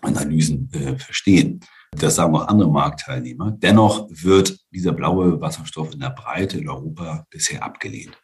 Analysen 0.01 0.69
äh, 0.73 0.97
verstehen. 0.97 1.61
Das 1.91 2.15
sagen 2.15 2.35
auch 2.35 2.47
andere 2.49 2.69
Marktteilnehmer. 2.69 3.51
Dennoch 3.51 4.09
wird 4.11 4.59
dieser 4.71 4.91
blaue 4.91 5.39
Wasserstoff 5.39 5.93
in 5.93 6.01
der 6.01 6.09
Breite 6.09 6.57
in 6.59 6.67
Europa 6.67 7.25
bisher 7.29 7.63
abgelehnt. 7.63 8.19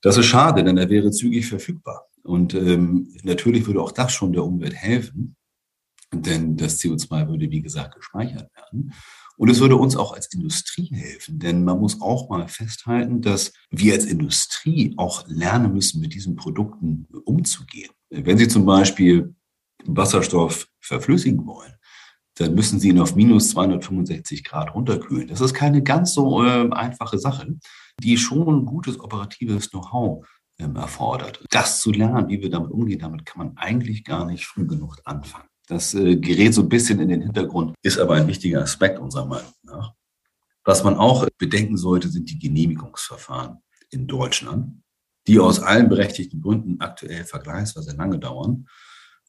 Das 0.00 0.16
ist 0.16 0.26
schade, 0.26 0.62
denn 0.62 0.78
er 0.78 0.88
wäre 0.88 1.10
zügig 1.10 1.48
verfügbar. 1.48 2.06
Und 2.22 2.54
ähm, 2.54 3.12
natürlich 3.24 3.66
würde 3.66 3.82
auch 3.82 3.90
das 3.90 4.12
schon 4.12 4.32
der 4.32 4.44
Umwelt 4.44 4.74
helfen, 4.74 5.34
denn 6.14 6.56
das 6.56 6.80
CO2 6.80 7.28
würde, 7.28 7.50
wie 7.50 7.62
gesagt, 7.62 7.96
gespeichert 7.96 8.48
werden. 8.54 8.92
Und 9.36 9.50
es 9.50 9.60
würde 9.60 9.76
uns 9.76 9.96
auch 9.96 10.14
als 10.14 10.32
Industrie 10.32 10.88
helfen, 10.92 11.38
denn 11.38 11.64
man 11.64 11.78
muss 11.78 12.00
auch 12.00 12.28
mal 12.28 12.48
festhalten, 12.48 13.20
dass 13.20 13.52
wir 13.70 13.92
als 13.92 14.06
Industrie 14.06 14.94
auch 14.96 15.26
lernen 15.28 15.74
müssen, 15.74 16.00
mit 16.00 16.14
diesen 16.14 16.36
Produkten 16.36 17.06
umzugehen. 17.24 17.90
Wenn 18.10 18.38
Sie 18.38 18.48
zum 18.48 18.64
Beispiel 18.64 19.34
Wasserstoff 19.84 20.68
verflüssigen 20.80 21.46
wollen, 21.46 21.74
dann 22.36 22.54
müssen 22.54 22.80
Sie 22.80 22.88
ihn 22.88 23.00
auf 23.00 23.14
minus 23.14 23.50
265 23.50 24.44
Grad 24.44 24.74
runterkühlen. 24.74 25.28
Das 25.28 25.40
ist 25.40 25.54
keine 25.54 25.82
ganz 25.82 26.14
so 26.14 26.42
äh, 26.44 26.70
einfache 26.70 27.18
Sache, 27.18 27.58
die 28.02 28.16
schon 28.16 28.66
gutes 28.66 29.00
operatives 29.00 29.70
Know-how 29.70 30.26
ähm, 30.58 30.76
erfordert. 30.76 31.44
Das 31.50 31.80
zu 31.80 31.92
lernen, 31.92 32.28
wie 32.28 32.40
wir 32.40 32.50
damit 32.50 32.70
umgehen, 32.70 32.98
damit 32.98 33.26
kann 33.26 33.46
man 33.46 33.56
eigentlich 33.56 34.04
gar 34.04 34.26
nicht 34.26 34.46
früh 34.46 34.66
genug 34.66 34.98
anfangen. 35.04 35.48
Das 35.66 35.94
äh, 35.94 36.16
gerät 36.16 36.54
so 36.54 36.62
ein 36.62 36.68
bisschen 36.68 37.00
in 37.00 37.08
den 37.08 37.22
Hintergrund, 37.22 37.74
ist 37.82 37.98
aber 37.98 38.14
ein 38.14 38.28
wichtiger 38.28 38.62
Aspekt 38.62 38.98
unserer 38.98 39.26
Meinung 39.26 39.52
nach. 39.62 39.92
Was 40.64 40.84
man 40.84 40.96
auch 40.96 41.26
bedenken 41.38 41.76
sollte, 41.76 42.08
sind 42.08 42.30
die 42.30 42.38
Genehmigungsverfahren 42.38 43.58
in 43.90 44.06
Deutschland, 44.06 44.82
die 45.26 45.38
aus 45.38 45.60
allen 45.60 45.88
berechtigten 45.88 46.40
Gründen 46.40 46.80
aktuell 46.80 47.24
vergleichsweise 47.24 47.96
lange 47.96 48.18
dauern 48.18 48.66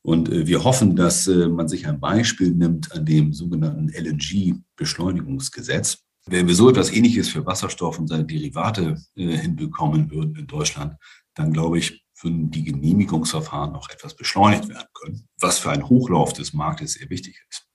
und 0.08 0.30
äh, 0.30 0.48
wir 0.48 0.64
hoffen, 0.64 0.96
dass 0.96 1.28
äh, 1.28 1.50
man 1.50 1.68
sich 1.68 1.86
ein 1.86 2.00
Beispiel 2.00 2.52
nimmt 2.52 2.94
an 2.94 3.06
dem 3.06 3.34
sogenannten 3.34 3.90
LNG-Beschleunigungsgesetz. 3.90 5.98
Wenn 6.28 6.48
wir 6.48 6.56
so 6.56 6.70
etwas 6.70 6.94
Ähnliches 6.94 7.28
für 7.28 7.46
Wasserstoff 7.46 8.00
und 8.00 8.08
seine 8.08 8.26
Derivate 8.26 8.96
äh, 9.16 9.38
hinbekommen 9.38 10.10
würden 10.10 10.38
in 10.38 10.48
Deutschland, 10.48 10.96
dann 11.36 11.52
glaube 11.52 11.80
ich, 11.80 12.06
würden 12.22 12.52
die 12.52 12.64
Genehmigungsverfahren 12.64 13.72
noch 13.72 13.90
etwas 13.90 14.16
beschleunigt 14.16 14.70
werden 14.70 14.88
können, 14.94 15.28
was 15.40 15.60
für 15.60 15.72
einen 15.72 15.88
Hochlauf 15.88 16.34
des 16.34 16.54
Marktes 16.54 16.94
sehr 16.94 17.10
wichtig 17.10 17.42
ist. 17.50 17.68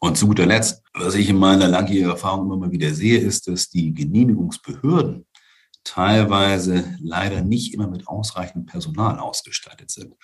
Und 0.00 0.18
zu 0.18 0.26
guter 0.26 0.46
Letzt, 0.46 0.82
was 0.94 1.14
ich 1.14 1.28
in 1.28 1.38
meiner 1.38 1.68
langjährigen 1.68 2.10
Erfahrung 2.10 2.46
immer 2.46 2.56
mal 2.56 2.72
wieder 2.72 2.92
sehe, 2.92 3.18
ist, 3.18 3.46
dass 3.46 3.68
die 3.68 3.94
Genehmigungsbehörden 3.94 5.26
teilweise 5.84 6.96
leider 7.00 7.42
nicht 7.42 7.74
immer 7.74 7.88
mit 7.88 8.08
ausreichend 8.08 8.66
Personal 8.66 9.18
ausgestattet 9.18 9.90
sind. 9.90 10.14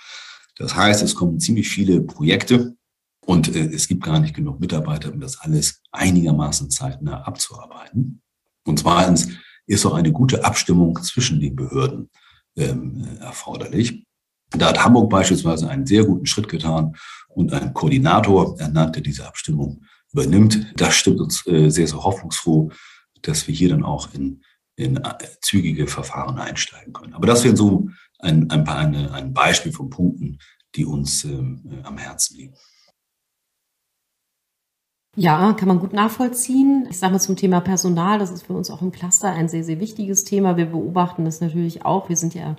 Das 0.56 0.74
heißt, 0.74 1.02
es 1.02 1.14
kommen 1.14 1.38
ziemlich 1.38 1.68
viele 1.68 2.00
Projekte 2.00 2.76
und 3.20 3.54
äh, 3.54 3.68
es 3.72 3.86
gibt 3.86 4.02
gar 4.02 4.18
nicht 4.18 4.34
genug 4.34 4.58
Mitarbeiter, 4.58 5.12
um 5.12 5.20
das 5.20 5.38
alles 5.38 5.82
einigermaßen 5.92 6.70
zeitnah 6.70 7.22
abzuarbeiten. 7.22 8.20
Und 8.64 8.80
zweitens 8.80 9.28
ist 9.66 9.86
auch 9.86 9.94
eine 9.94 10.12
gute 10.12 10.44
Abstimmung 10.44 11.00
zwischen 11.02 11.38
den 11.38 11.54
Behörden 11.54 12.10
ähm, 12.58 13.18
erforderlich. 13.20 14.04
Da 14.50 14.68
hat 14.68 14.84
Hamburg 14.84 15.10
beispielsweise 15.10 15.68
einen 15.68 15.86
sehr 15.86 16.04
guten 16.04 16.26
Schritt 16.26 16.48
getan 16.48 16.96
und 17.28 17.52
ein 17.52 17.74
Koordinator 17.74 18.58
ernannt, 18.58 18.96
der 18.96 19.02
diese 19.02 19.26
Abstimmung 19.26 19.84
übernimmt. 20.12 20.72
Das 20.76 20.94
stimmt 20.94 21.20
uns 21.20 21.46
äh, 21.46 21.68
sehr, 21.68 21.86
sehr 21.86 22.02
hoffnungsfroh, 22.02 22.70
dass 23.22 23.46
wir 23.46 23.54
hier 23.54 23.68
dann 23.68 23.84
auch 23.84 24.12
in, 24.14 24.42
in 24.76 24.96
äh, 24.96 25.14
zügige 25.42 25.86
Verfahren 25.86 26.38
einsteigen 26.38 26.92
können. 26.92 27.14
Aber 27.14 27.26
das 27.26 27.44
wären 27.44 27.56
so 27.56 27.88
ein, 28.18 28.50
ein, 28.50 28.64
paar, 28.64 28.78
eine, 28.78 29.12
ein 29.12 29.32
Beispiel 29.32 29.72
von 29.72 29.90
Punkten, 29.90 30.38
die 30.74 30.84
uns 30.84 31.24
ähm, 31.24 31.62
äh, 31.70 31.86
am 31.86 31.98
Herzen 31.98 32.36
liegen. 32.36 32.54
Ja, 35.16 35.52
kann 35.54 35.68
man 35.68 35.80
gut 35.80 35.92
nachvollziehen. 35.92 36.86
Ich 36.90 36.98
sage 36.98 37.12
mal 37.12 37.18
zum 37.18 37.36
Thema 37.36 37.60
Personal, 37.60 38.18
das 38.18 38.30
ist 38.30 38.46
für 38.46 38.52
uns 38.52 38.70
auch 38.70 38.82
im 38.82 38.92
Cluster 38.92 39.32
ein 39.32 39.48
sehr, 39.48 39.64
sehr 39.64 39.80
wichtiges 39.80 40.24
Thema. 40.24 40.56
Wir 40.56 40.66
beobachten 40.66 41.24
das 41.24 41.40
natürlich 41.40 41.84
auch. 41.84 42.08
Wir 42.08 42.16
sind 42.16 42.34
ja 42.34 42.56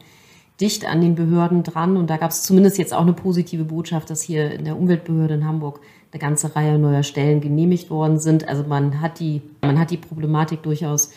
dicht 0.59 0.85
an 0.85 0.99
den 0.99 1.15
Behörden 1.15 1.63
dran 1.63 1.95
und 1.95 2.09
da 2.09 2.17
gab 2.17 2.31
es 2.31 2.43
zumindest 2.43 2.77
jetzt 2.77 2.93
auch 2.93 3.01
eine 3.01 3.13
positive 3.13 3.63
Botschaft, 3.63 4.09
dass 4.09 4.21
hier 4.21 4.51
in 4.51 4.65
der 4.65 4.77
Umweltbehörde 4.77 5.35
in 5.35 5.45
Hamburg 5.45 5.79
eine 6.11 6.19
ganze 6.19 6.55
Reihe 6.55 6.77
neuer 6.77 7.03
Stellen 7.03 7.39
genehmigt 7.39 7.89
worden 7.89 8.19
sind. 8.19 8.47
Also 8.47 8.63
man 8.63 8.99
hat 8.99 9.19
die, 9.19 9.41
man 9.61 9.79
hat 9.79 9.91
die 9.91 9.97
Problematik 9.97 10.63
durchaus 10.63 11.11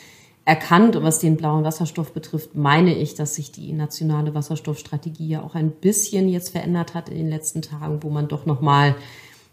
erkannt. 0.44 0.96
Und 0.96 1.02
was 1.02 1.18
den 1.18 1.36
blauen 1.36 1.64
Wasserstoff 1.64 2.12
betrifft, 2.12 2.54
meine 2.54 2.94
ich, 2.94 3.14
dass 3.14 3.34
sich 3.34 3.52
die 3.52 3.72
nationale 3.72 4.34
Wasserstoffstrategie 4.34 5.28
ja 5.28 5.42
auch 5.42 5.54
ein 5.54 5.70
bisschen 5.70 6.28
jetzt 6.28 6.50
verändert 6.50 6.94
hat 6.94 7.08
in 7.08 7.16
den 7.16 7.28
letzten 7.28 7.62
Tagen, 7.62 8.02
wo 8.02 8.10
man 8.10 8.28
doch 8.28 8.46
nochmal 8.46 8.94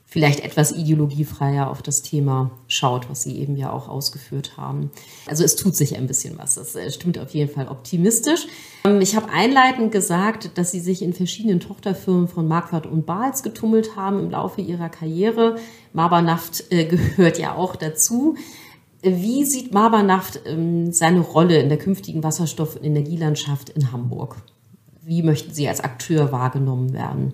vielleicht 0.09 0.39
etwas 0.39 0.71
ideologiefreier 0.71 1.69
auf 1.69 1.83
das 1.83 2.01
Thema 2.01 2.49
schaut, 2.67 3.09
was 3.11 3.21
Sie 3.21 3.37
eben 3.37 3.55
ja 3.55 3.71
auch 3.71 3.87
ausgeführt 3.87 4.57
haben. 4.57 4.89
Also 5.27 5.43
es 5.43 5.55
tut 5.55 5.75
sich 5.75 5.95
ein 5.95 6.07
bisschen 6.07 6.37
was. 6.39 6.55
Das 6.55 6.75
äh, 6.75 6.91
stimmt 6.91 7.19
auf 7.19 7.29
jeden 7.29 7.53
Fall 7.53 7.67
optimistisch. 7.67 8.47
Ähm, 8.85 9.01
ich 9.01 9.15
habe 9.15 9.29
einleitend 9.29 9.91
gesagt, 9.91 10.57
dass 10.57 10.71
Sie 10.71 10.79
sich 10.79 11.03
in 11.03 11.13
verschiedenen 11.13 11.59
Tochterfirmen 11.59 12.27
von 12.27 12.47
Marquardt 12.47 12.87
und 12.87 13.05
Bahls 13.05 13.43
getummelt 13.43 13.95
haben 13.95 14.19
im 14.19 14.31
Laufe 14.31 14.61
Ihrer 14.61 14.89
Karriere. 14.89 15.57
Mabernaft 15.93 16.63
äh, 16.71 16.85
gehört 16.85 17.37
ja 17.37 17.53
auch 17.53 17.75
dazu. 17.75 18.35
Wie 19.03 19.45
sieht 19.45 19.73
Mabernaft 19.73 20.41
ähm, 20.45 20.91
seine 20.91 21.19
Rolle 21.19 21.59
in 21.59 21.69
der 21.69 21.77
künftigen 21.77 22.23
Wasserstoff- 22.23 22.77
und 22.77 22.83
Energielandschaft 22.83 23.69
in 23.69 23.91
Hamburg? 23.91 24.37
Wie 25.03 25.21
möchten 25.21 25.53
Sie 25.53 25.67
als 25.67 25.81
Akteur 25.81 26.31
wahrgenommen 26.31 26.93
werden? 26.93 27.33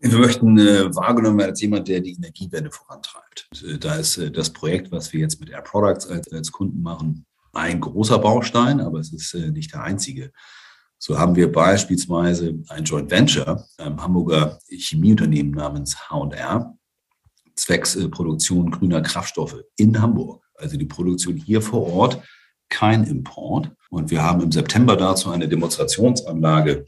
Wir 0.00 0.18
möchten 0.18 0.58
äh, 0.58 0.94
wahrgenommen 0.94 1.38
werden 1.38 1.50
als 1.50 1.60
jemand, 1.60 1.88
der 1.88 2.00
die 2.00 2.14
Energiewende 2.14 2.70
vorantreibt. 2.70 3.48
Äh, 3.64 3.78
da 3.78 3.96
ist 3.96 4.16
äh, 4.16 4.30
das 4.30 4.50
Projekt, 4.50 4.92
was 4.92 5.12
wir 5.12 5.20
jetzt 5.20 5.40
mit 5.40 5.50
Air 5.50 5.62
Products 5.62 6.06
als, 6.06 6.32
als 6.32 6.52
Kunden 6.52 6.82
machen, 6.82 7.26
ein 7.52 7.80
großer 7.80 8.18
Baustein, 8.18 8.80
aber 8.80 9.00
es 9.00 9.12
ist 9.12 9.34
äh, 9.34 9.50
nicht 9.50 9.72
der 9.72 9.82
einzige. 9.82 10.30
So 10.98 11.18
haben 11.18 11.36
wir 11.36 11.50
beispielsweise 11.50 12.58
ein 12.68 12.84
Joint 12.84 13.10
Venture, 13.10 13.66
einem 13.78 14.02
Hamburger 14.02 14.58
Chemieunternehmen 14.68 15.52
namens 15.52 15.96
H&R, 16.10 16.76
zwecks 17.56 17.96
äh, 17.96 18.08
Produktion 18.08 18.70
grüner 18.70 19.00
Kraftstoffe 19.00 19.62
in 19.76 20.00
Hamburg. 20.00 20.44
Also 20.54 20.76
die 20.76 20.86
Produktion 20.86 21.36
hier 21.36 21.62
vor 21.62 21.86
Ort, 21.92 22.22
kein 22.68 23.04
Import. 23.04 23.70
Und 23.90 24.10
wir 24.10 24.22
haben 24.22 24.42
im 24.42 24.52
September 24.52 24.96
dazu 24.96 25.30
eine 25.30 25.48
Demonstrationsanlage 25.48 26.86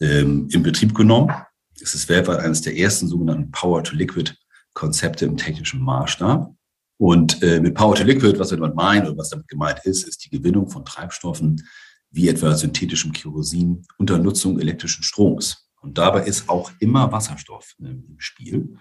ähm, 0.00 0.48
in 0.50 0.62
Betrieb 0.62 0.94
genommen. 0.94 1.32
Es 1.80 1.94
ist 1.94 2.08
weltweit 2.08 2.40
eines 2.40 2.62
der 2.62 2.76
ersten 2.76 3.08
sogenannten 3.08 3.50
Power-to-Liquid-Konzepte 3.50 5.24
im 5.24 5.36
technischen 5.36 5.82
Maßstab. 5.82 6.54
Und 6.98 7.42
äh, 7.42 7.60
mit 7.60 7.74
Power 7.74 7.94
to 7.94 8.04
Liquid, 8.04 8.38
was 8.38 8.50
wir 8.50 8.58
damit 8.58 8.74
meinen 8.74 9.06
oder 9.06 9.16
was 9.16 9.30
damit 9.30 9.48
gemeint 9.48 9.80
ist, 9.84 10.06
ist 10.06 10.22
die 10.24 10.28
Gewinnung 10.28 10.68
von 10.68 10.84
Treibstoffen 10.84 11.66
wie 12.10 12.28
etwa 12.28 12.54
synthetischem 12.54 13.12
Kerosin 13.12 13.86
unter 13.96 14.18
Nutzung 14.18 14.60
elektrischen 14.60 15.02
Stroms. 15.02 15.70
Und 15.80 15.96
dabei 15.96 16.24
ist 16.24 16.48
auch 16.50 16.70
immer 16.78 17.10
Wasserstoff 17.10 17.74
im 17.78 18.16
Spiel. 18.18 18.76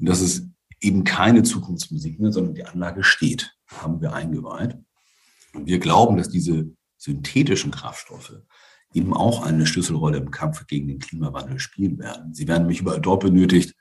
Und 0.00 0.08
das 0.08 0.20
ist 0.20 0.46
eben 0.80 1.04
keine 1.04 1.44
Zukunftsmusik 1.44 2.18
mehr, 2.18 2.32
sondern 2.32 2.54
die 2.54 2.64
Anlage 2.64 3.04
steht, 3.04 3.54
haben 3.68 4.00
wir 4.00 4.14
eingeweiht. 4.14 4.76
Und 5.54 5.66
wir 5.66 5.78
glauben, 5.78 6.16
dass 6.16 6.28
diese 6.28 6.70
synthetischen 6.96 7.70
Kraftstoffe 7.70 8.34
eben 8.92 9.14
auch 9.14 9.44
eine 9.44 9.66
Schlüsselrolle 9.66 10.18
im 10.18 10.30
Kampf 10.30 10.66
gegen 10.66 10.88
den 10.88 10.98
Klimawandel 10.98 11.58
spielen 11.58 11.98
werden. 11.98 12.34
Sie 12.34 12.48
werden 12.48 12.62
nämlich 12.62 12.80
überall 12.80 13.00
dort 13.00 13.20
benötigt, 13.20 13.74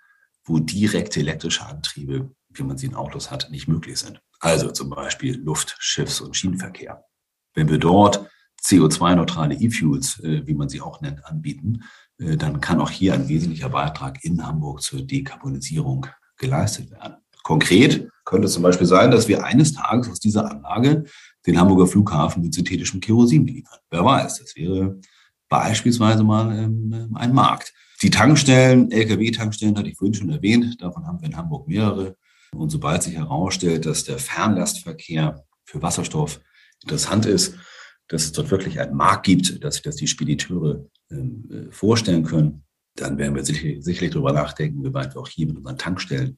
wo 0.44 0.60
direkte 0.60 1.20
elektrische 1.20 1.66
Antriebe 1.66 2.32
wie 2.50 2.64
man 2.64 2.78
sie 2.78 2.88
in 2.88 2.96
Autos 2.96 3.32
hat, 3.32 3.50
nicht 3.52 3.68
möglich 3.68 4.00
sind. 4.00 4.22
Also 4.40 4.72
zum 4.72 4.90
Beispiel 4.90 5.38
Luft-, 5.38 5.76
Schiffs- 5.80 6.22
und 6.22 6.36
Schienenverkehr. 6.36 7.06
Wenn 7.54 7.70
wir 7.70 7.78
dort 7.78 8.30
CO2-neutrale 8.64 9.56
E-Fuels, 9.56 10.20
äh, 10.22 10.46
wie 10.46 10.54
man 10.54 10.70
sie 10.70 10.82
auch 10.82 11.02
nennt, 11.02 11.26
anbieten, 11.26 11.84
äh, 12.18 12.38
dann 12.38 12.62
kann 12.62 12.82
auch 12.82 12.90
hier 12.90 13.14
ein 13.14 13.30
wesentlicher 13.30 13.70
Beitrag 13.70 14.24
in 14.24 14.46
Hamburg 14.46 14.82
zur 14.82 15.02
Dekarbonisierung 15.02 16.08
geleistet 16.38 16.92
werden. 16.92 17.18
Konkret 17.44 18.08
könnte 18.26 18.48
es 18.48 18.54
zum 18.54 18.64
Beispiel 18.64 18.88
sein, 18.88 19.12
dass 19.12 19.28
wir 19.28 19.44
eines 19.44 19.74
Tages 19.74 20.10
aus 20.10 20.20
dieser 20.20 20.50
Anlage 20.50 21.06
den 21.46 21.60
Hamburger 21.60 21.88
Flughafen 21.88 22.44
mit 22.44 22.54
synthetischem 22.54 23.00
Kerosin 23.00 23.48
liefern. 23.48 23.80
Wer 23.90 24.06
weiß, 24.06 24.40
das 24.40 24.56
wäre 24.56 25.00
beispielsweise 25.48 26.24
mal 26.24 26.56
ähm, 26.56 27.12
ein 27.16 27.34
Markt. 27.34 27.74
Die 28.02 28.12
Tankstellen, 28.12 28.92
Lkw-Tankstellen 28.92 29.78
hatte 29.78 29.90
ich 29.90 29.98
vorhin 29.98 30.14
schon 30.14 30.30
erwähnt, 30.30 30.82
davon 30.82 31.06
haben 31.08 31.20
wir 31.20 31.28
in 31.28 31.36
Hamburg 31.36 31.68
mehrere. 31.68 32.16
Und 32.56 32.70
sobald 32.70 33.04
sich 33.04 33.16
herausstellt, 33.16 33.86
dass 33.86 34.04
der 34.04 34.20
Fernlastverkehr 34.20 35.44
für 35.66 35.82
Wasserstoff 35.82 36.40
interessant 36.82 37.26
ist, 37.26 37.56
dass 38.08 38.24
es 38.24 38.32
dort 38.32 38.52
wirklich 38.52 38.80
einen 38.80 38.96
Markt 38.96 39.26
gibt, 39.26 39.64
dass 39.64 39.76
sich 39.76 39.84
das 39.84 39.96
die 39.98 40.08
Spediteure 40.08 40.86
ähm, 41.12 41.50
äh, 41.52 41.72
vorstellen 41.72 42.24
können, 42.24 42.64
dann 42.96 43.18
werden 43.18 43.36
wir 43.36 43.46
sicherlich, 43.46 43.84
sicherlich 43.84 44.12
darüber 44.12 44.34
nachdenken, 44.34 44.84
wie 44.84 44.94
weit 44.94 45.14
wir 45.16 45.22
auch 45.22 45.28
hier 45.28 45.48
mit 45.48 45.58
unseren 45.58 45.78
Tankstellen 45.78 46.30
ähm, 46.30 46.38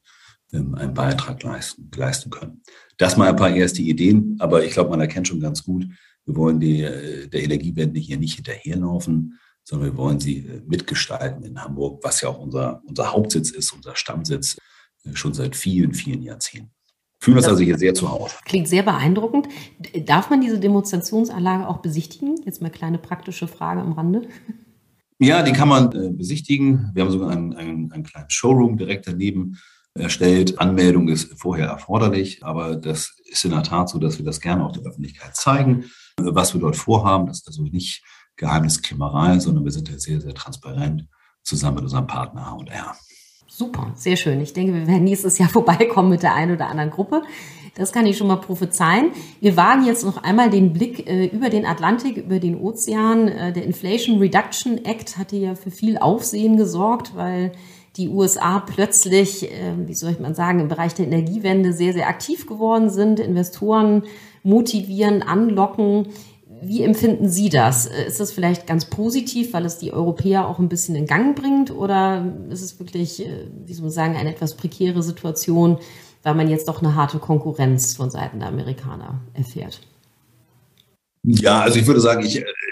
einen 0.52 0.94
Beitrag 0.94 1.42
leisten, 1.42 1.90
leisten 1.96 2.30
können. 2.30 2.62
Das 2.98 3.16
mal 3.16 3.28
ein 3.28 3.36
paar 3.36 3.54
erste 3.54 3.82
Ideen, 3.82 4.36
aber 4.38 4.64
ich 4.64 4.72
glaube, 4.72 4.90
man 4.90 5.00
erkennt 5.00 5.28
schon 5.28 5.40
ganz 5.40 5.64
gut, 5.64 5.86
wir 6.24 6.36
wollen 6.36 6.60
die, 6.60 6.82
äh, 6.82 7.26
der 7.28 7.42
Energiewende 7.42 7.98
hier 7.98 8.16
nicht 8.16 8.36
hinterherlaufen, 8.36 9.38
sondern 9.64 9.90
wir 9.90 9.96
wollen 9.96 10.20
sie 10.20 10.38
äh, 10.38 10.62
mitgestalten 10.66 11.42
in 11.44 11.62
Hamburg, 11.62 12.00
was 12.04 12.20
ja 12.20 12.28
auch 12.28 12.38
unser, 12.38 12.82
unser 12.86 13.12
Hauptsitz 13.12 13.50
ist, 13.50 13.72
unser 13.72 13.96
Stammsitz 13.96 14.56
schon 15.14 15.34
seit 15.34 15.56
vielen, 15.56 15.94
vielen 15.94 16.22
Jahrzehnten. 16.22 16.70
Fühlen 17.18 17.36
uns 17.36 17.46
also 17.46 17.62
hier 17.62 17.78
sehr 17.78 17.94
zu 17.94 18.10
Hause. 18.10 18.34
Klingt 18.44 18.66
sehr 18.66 18.82
beeindruckend. 18.82 19.48
Darf 20.06 20.30
man 20.30 20.40
diese 20.40 20.58
Demonstrationsanlage 20.58 21.68
auch 21.68 21.78
besichtigen? 21.78 22.40
Jetzt 22.44 22.60
mal 22.60 22.70
kleine 22.70 22.98
praktische 22.98 23.46
Frage 23.46 23.80
am 23.80 23.92
Rande. 23.92 24.22
Ja, 25.20 25.44
die 25.44 25.52
kann 25.52 25.68
man 25.68 25.92
äh, 25.92 26.10
besichtigen. 26.10 26.90
Wir 26.94 27.04
haben 27.04 27.12
sogar 27.12 27.30
einen, 27.30 27.54
einen, 27.54 27.92
einen 27.92 28.02
kleinen 28.02 28.28
Showroom 28.28 28.76
direkt 28.76 29.06
daneben 29.06 29.56
erstellt. 29.94 30.58
Anmeldung 30.58 31.08
ist 31.08 31.38
vorher 31.38 31.68
erforderlich, 31.68 32.44
aber 32.44 32.76
das 32.76 33.14
ist 33.24 33.44
in 33.44 33.50
der 33.50 33.62
Tat 33.62 33.88
so, 33.88 33.98
dass 33.98 34.18
wir 34.18 34.24
das 34.24 34.40
gerne 34.40 34.64
auch 34.64 34.72
der 34.72 34.82
Öffentlichkeit 34.82 35.36
zeigen, 35.36 35.84
was 36.16 36.54
wir 36.54 36.60
dort 36.60 36.76
vorhaben. 36.76 37.26
Das 37.26 37.38
ist 37.38 37.48
also 37.48 37.62
nicht 37.62 38.02
Geheimnisklimmerei, 38.36 39.38
sondern 39.38 39.64
wir 39.64 39.72
sind 39.72 39.88
ja 39.88 39.98
sehr, 39.98 40.20
sehr 40.20 40.34
transparent 40.34 41.06
zusammen 41.42 41.76
mit 41.76 41.84
unserem 41.84 42.06
Partner 42.06 42.50
H&R. 42.50 42.96
Super, 43.46 43.92
sehr 43.94 44.16
schön. 44.16 44.40
Ich 44.40 44.54
denke, 44.54 44.72
wir 44.72 44.86
werden 44.86 45.04
nächstes 45.04 45.36
Jahr 45.38 45.48
vorbeikommen 45.50 46.08
mit 46.08 46.22
der 46.22 46.34
einen 46.34 46.54
oder 46.54 46.68
anderen 46.68 46.90
Gruppe. 46.90 47.22
Das 47.74 47.92
kann 47.92 48.04
ich 48.04 48.18
schon 48.18 48.26
mal 48.26 48.36
prophezeien. 48.36 49.12
Wir 49.40 49.56
wagen 49.56 49.86
jetzt 49.86 50.04
noch 50.04 50.22
einmal 50.22 50.50
den 50.50 50.72
Blick 50.72 51.06
äh, 51.06 51.26
über 51.26 51.48
den 51.48 51.64
Atlantik, 51.64 52.18
über 52.18 52.38
den 52.38 52.56
Ozean. 52.56 53.28
Äh, 53.28 53.52
der 53.52 53.64
Inflation 53.64 54.18
Reduction 54.18 54.84
Act 54.84 55.16
hatte 55.16 55.36
ja 55.36 55.54
für 55.54 55.70
viel 55.70 55.98
Aufsehen 55.98 56.56
gesorgt, 56.56 57.12
weil 57.14 57.52
die 57.96 58.08
USA 58.08 58.60
plötzlich, 58.60 59.50
äh, 59.50 59.74
wie 59.86 59.94
soll 59.94 60.12
ich 60.12 60.20
mal 60.20 60.34
sagen, 60.34 60.60
im 60.60 60.68
Bereich 60.68 60.94
der 60.94 61.06
Energiewende 61.06 61.72
sehr, 61.72 61.92
sehr 61.92 62.08
aktiv 62.08 62.46
geworden 62.46 62.90
sind, 62.90 63.20
Investoren 63.20 64.04
motivieren, 64.42 65.22
anlocken. 65.22 66.08
Wie 66.62 66.82
empfinden 66.82 67.28
Sie 67.28 67.48
das? 67.48 67.86
Ist 67.86 68.20
das 68.20 68.32
vielleicht 68.32 68.66
ganz 68.66 68.84
positiv, 68.86 69.52
weil 69.52 69.64
es 69.64 69.78
die 69.78 69.92
Europäer 69.92 70.48
auch 70.48 70.58
ein 70.58 70.68
bisschen 70.68 70.94
in 70.94 71.06
Gang 71.06 71.36
bringt? 71.36 71.70
Oder 71.70 72.32
ist 72.50 72.62
es 72.62 72.78
wirklich, 72.78 73.26
äh, 73.26 73.48
wie 73.66 73.74
soll 73.74 73.84
man 73.84 73.92
sagen, 73.92 74.16
eine 74.16 74.30
etwas 74.30 74.54
prekäre 74.54 75.02
Situation, 75.02 75.78
weil 76.22 76.34
man 76.34 76.48
jetzt 76.48 76.68
doch 76.68 76.80
eine 76.80 76.94
harte 76.94 77.18
Konkurrenz 77.18 77.94
von 77.94 78.10
Seiten 78.10 78.38
der 78.38 78.48
Amerikaner 78.48 79.20
erfährt? 79.34 79.80
Ja, 81.24 81.60
also 81.60 81.78
ich 81.78 81.86
würde 81.86 82.00
sagen, 82.00 82.24
ich, 82.24 82.38
äh, 82.38 82.44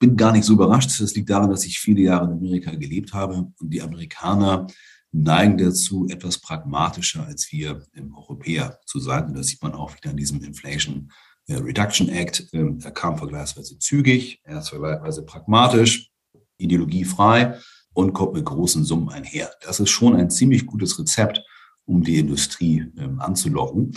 bin 0.00 0.16
gar 0.16 0.32
nicht 0.32 0.44
so 0.44 0.54
überrascht. 0.54 1.00
Das 1.00 1.14
liegt 1.14 1.30
daran, 1.30 1.50
dass 1.50 1.64
ich 1.64 1.78
viele 1.78 2.00
Jahre 2.00 2.24
in 2.24 2.32
Amerika 2.32 2.72
gelebt 2.72 3.12
habe 3.12 3.52
und 3.58 3.70
die 3.70 3.82
Amerikaner 3.82 4.66
neigen 5.12 5.58
dazu, 5.58 6.08
etwas 6.08 6.38
pragmatischer 6.38 7.26
als 7.26 7.52
wir 7.52 7.84
im 7.92 8.14
Europäer 8.14 8.80
zu 8.86 8.98
sein. 8.98 9.26
Und 9.26 9.36
das 9.36 9.48
sieht 9.48 9.62
man 9.62 9.72
auch 9.72 9.94
wieder 9.94 10.10
in 10.10 10.16
diesem 10.16 10.42
Inflation 10.42 11.10
Reduction 11.48 12.08
Act, 12.08 12.48
ähm, 12.52 12.78
er 12.82 12.92
kam 12.92 13.18
vergleichsweise 13.18 13.78
zügig, 13.78 14.40
er 14.44 14.60
ist 14.60 14.68
vergleichsweise 14.68 15.24
pragmatisch, 15.24 16.10
ideologiefrei 16.58 17.58
und 17.92 18.12
kommt 18.12 18.34
mit 18.34 18.44
großen 18.44 18.84
Summen 18.84 19.08
einher. 19.08 19.50
Das 19.62 19.80
ist 19.80 19.90
schon 19.90 20.14
ein 20.14 20.30
ziemlich 20.30 20.66
gutes 20.66 20.98
Rezept, 20.98 21.42
um 21.90 22.02
die 22.02 22.18
Industrie 22.18 22.86
ähm, 22.98 23.20
anzulocken. 23.20 23.92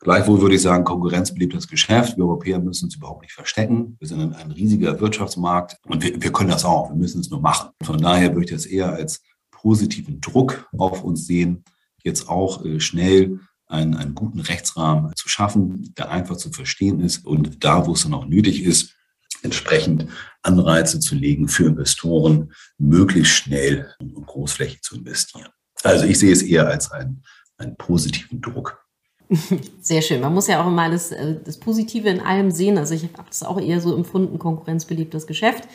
Gleichwohl 0.00 0.40
würde 0.40 0.54
ich 0.54 0.62
sagen, 0.62 0.84
Konkurrenz 0.84 1.32
belebt 1.32 1.54
das 1.54 1.66
Geschäft. 1.66 2.16
Wir 2.16 2.24
Europäer 2.24 2.60
müssen 2.60 2.84
uns 2.84 2.94
überhaupt 2.94 3.22
nicht 3.22 3.32
verstecken. 3.32 3.96
Wir 3.98 4.06
sind 4.06 4.34
ein, 4.34 4.52
riesiger 4.52 5.00
Wirtschaftsmarkt 5.00 5.76
und 5.86 6.02
wir, 6.04 6.22
wir 6.22 6.32
können 6.32 6.50
das 6.50 6.64
auch. 6.64 6.90
Wir 6.90 6.96
müssen 6.96 7.20
es 7.20 7.30
nur 7.30 7.40
machen. 7.40 7.70
Von 7.82 7.98
daher 7.98 8.32
würde 8.34 8.44
ich 8.44 8.52
das 8.52 8.66
eher 8.66 8.92
als 8.92 9.22
positiven 9.50 10.20
Druck 10.20 10.68
auf 10.76 11.02
uns 11.02 11.26
sehen, 11.26 11.64
jetzt 12.04 12.28
auch 12.28 12.64
äh, 12.64 12.78
schnell 12.78 13.40
einen, 13.66 13.96
einen 13.96 14.14
guten 14.14 14.40
Rechtsrahmen 14.40 15.12
zu 15.16 15.28
schaffen, 15.28 15.92
der 15.98 16.10
einfach 16.10 16.36
zu 16.36 16.50
verstehen 16.50 17.00
ist 17.00 17.26
und 17.26 17.64
da, 17.64 17.86
wo 17.86 17.92
es 17.92 18.04
dann 18.04 18.14
auch 18.14 18.26
nötig 18.26 18.62
ist, 18.62 18.94
entsprechend 19.42 20.06
Anreize 20.42 21.00
zu 21.00 21.14
legen 21.14 21.48
für 21.48 21.66
Investoren, 21.66 22.52
möglichst 22.78 23.32
schnell 23.32 23.92
und 23.98 24.26
großflächig 24.26 24.82
zu 24.82 24.96
investieren. 24.96 25.48
Also 25.82 26.06
ich 26.06 26.18
sehe 26.18 26.32
es 26.32 26.42
eher 26.42 26.66
als 26.66 26.90
einen, 26.90 27.22
einen 27.58 27.76
positiven 27.76 28.40
Druck. 28.40 28.84
Sehr 29.80 30.00
schön. 30.00 30.20
Man 30.22 30.32
muss 30.32 30.46
ja 30.46 30.62
auch 30.62 30.68
immer 30.68 30.90
das, 30.90 31.12
äh, 31.12 31.36
das 31.44 31.58
Positive 31.58 32.08
in 32.08 32.20
allem 32.20 32.50
sehen. 32.50 32.78
Also 32.78 32.94
ich 32.94 33.04
habe 33.04 33.28
das 33.28 33.42
auch 33.42 33.60
eher 33.60 33.80
so 33.80 33.94
empfunden, 33.94 34.38
konkurrenzbeliebtes 34.38 35.26
Geschäft 35.26 35.68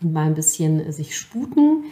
und 0.00 0.12
mal 0.12 0.26
ein 0.26 0.34
bisschen 0.34 0.92
sich 0.92 1.16
sputen. 1.16 1.84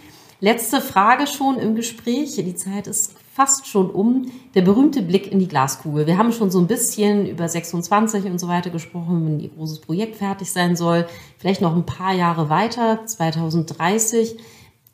Letzte 0.43 0.81
Frage 0.81 1.27
schon 1.27 1.59
im 1.59 1.75
Gespräch. 1.75 2.37
Die 2.37 2.55
Zeit 2.55 2.87
ist 2.87 3.15
fast 3.35 3.67
schon 3.67 3.91
um. 3.91 4.31
Der 4.55 4.63
berühmte 4.63 5.03
Blick 5.03 5.31
in 5.31 5.39
die 5.39 5.49
Glaskugel. 5.49 6.07
Wir 6.07 6.17
haben 6.17 6.33
schon 6.33 6.51
so 6.51 6.61
ein 6.61 6.67
bisschen 6.67 7.27
über 7.27 7.49
26 7.49 8.25
und 8.25 8.39
so 8.39 8.49
weiter 8.49 8.71
gesprochen, 8.71 9.27
wenn 9.27 9.41
ihr 9.41 9.51
großes 9.51 9.81
Projekt 9.81 10.17
fertig 10.17 10.51
sein 10.51 10.77
soll. 10.77 11.07
Vielleicht 11.39 11.61
noch 11.61 11.77
ein 11.77 11.87
paar 11.87 12.15
Jahre 12.15 12.49
weiter, 12.49 13.05
2030. 13.05 14.39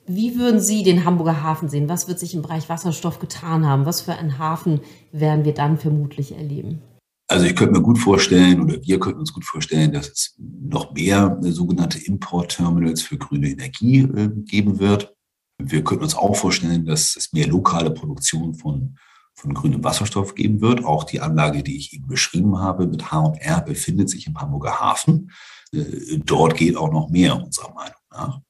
Wie 0.07 0.37
würden 0.37 0.61
Sie 0.61 0.85
den 0.85 1.05
Hamburger 1.05 1.43
Hafen 1.43 1.69
sehen? 1.69 1.89
Was 1.89 2.07
wird 2.07 2.21
sich 2.21 2.35
im 2.35 2.43
Bereich 2.43 2.69
Wasserstoff 2.69 3.19
getan 3.19 3.67
haben? 3.67 3.87
Was 3.87 4.03
für 4.03 4.13
einen 4.13 4.39
Hafen 4.39 4.81
werden 5.11 5.45
wir 5.45 5.53
dann 5.53 5.79
vermutlich 5.79 6.37
erleben? 6.37 6.81
Also 7.29 7.45
ich 7.45 7.57
könnte 7.57 7.73
mir 7.73 7.83
gut 7.83 7.99
vorstellen, 7.99 8.61
oder 8.61 8.77
wir 8.81 9.01
könnten 9.01 9.19
uns 9.19 9.33
gut 9.33 9.45
vorstellen, 9.45 9.93
dass 9.93 10.09
es 10.09 10.37
noch 10.39 10.95
mehr 10.95 11.37
sogenannte 11.41 11.99
Importterminals 11.99 13.03
für 13.03 13.19
grüne 13.19 13.49
Energie 13.49 14.03
äh, 14.03 14.29
geben 14.45 14.79
wird. 14.79 15.13
Wir 15.59 15.83
könnten 15.83 16.05
uns 16.05 16.15
auch 16.15 16.37
vorstellen, 16.37 16.87
dass 16.87 17.17
es 17.17 17.33
mehr 17.33 17.49
lokale 17.49 17.91
Produktion 17.91 18.55
von, 18.55 18.97
von 19.35 19.55
grünem 19.55 19.83
Wasserstoff 19.83 20.37
geben 20.37 20.61
wird. 20.61 20.85
Auch 20.85 21.03
die 21.03 21.21
Anlage, 21.21 21.65
die 21.65 21.77
ich 21.77 21.95
eben 21.95 22.07
beschrieben 22.07 22.59
habe 22.59 22.87
mit 22.87 23.11
H&R, 23.11 23.61
befindet 23.63 24.09
sich 24.09 24.29
im 24.29 24.39
Hamburger 24.39 24.79
Hafen. 24.79 25.33
Äh, 25.73 26.19
dort 26.25 26.57
geht 26.57 26.77
auch 26.77 26.93
noch 26.93 27.09
mehr, 27.09 27.43
unserer 27.43 27.75
Meinung 27.75 27.97
nach. 28.13 28.41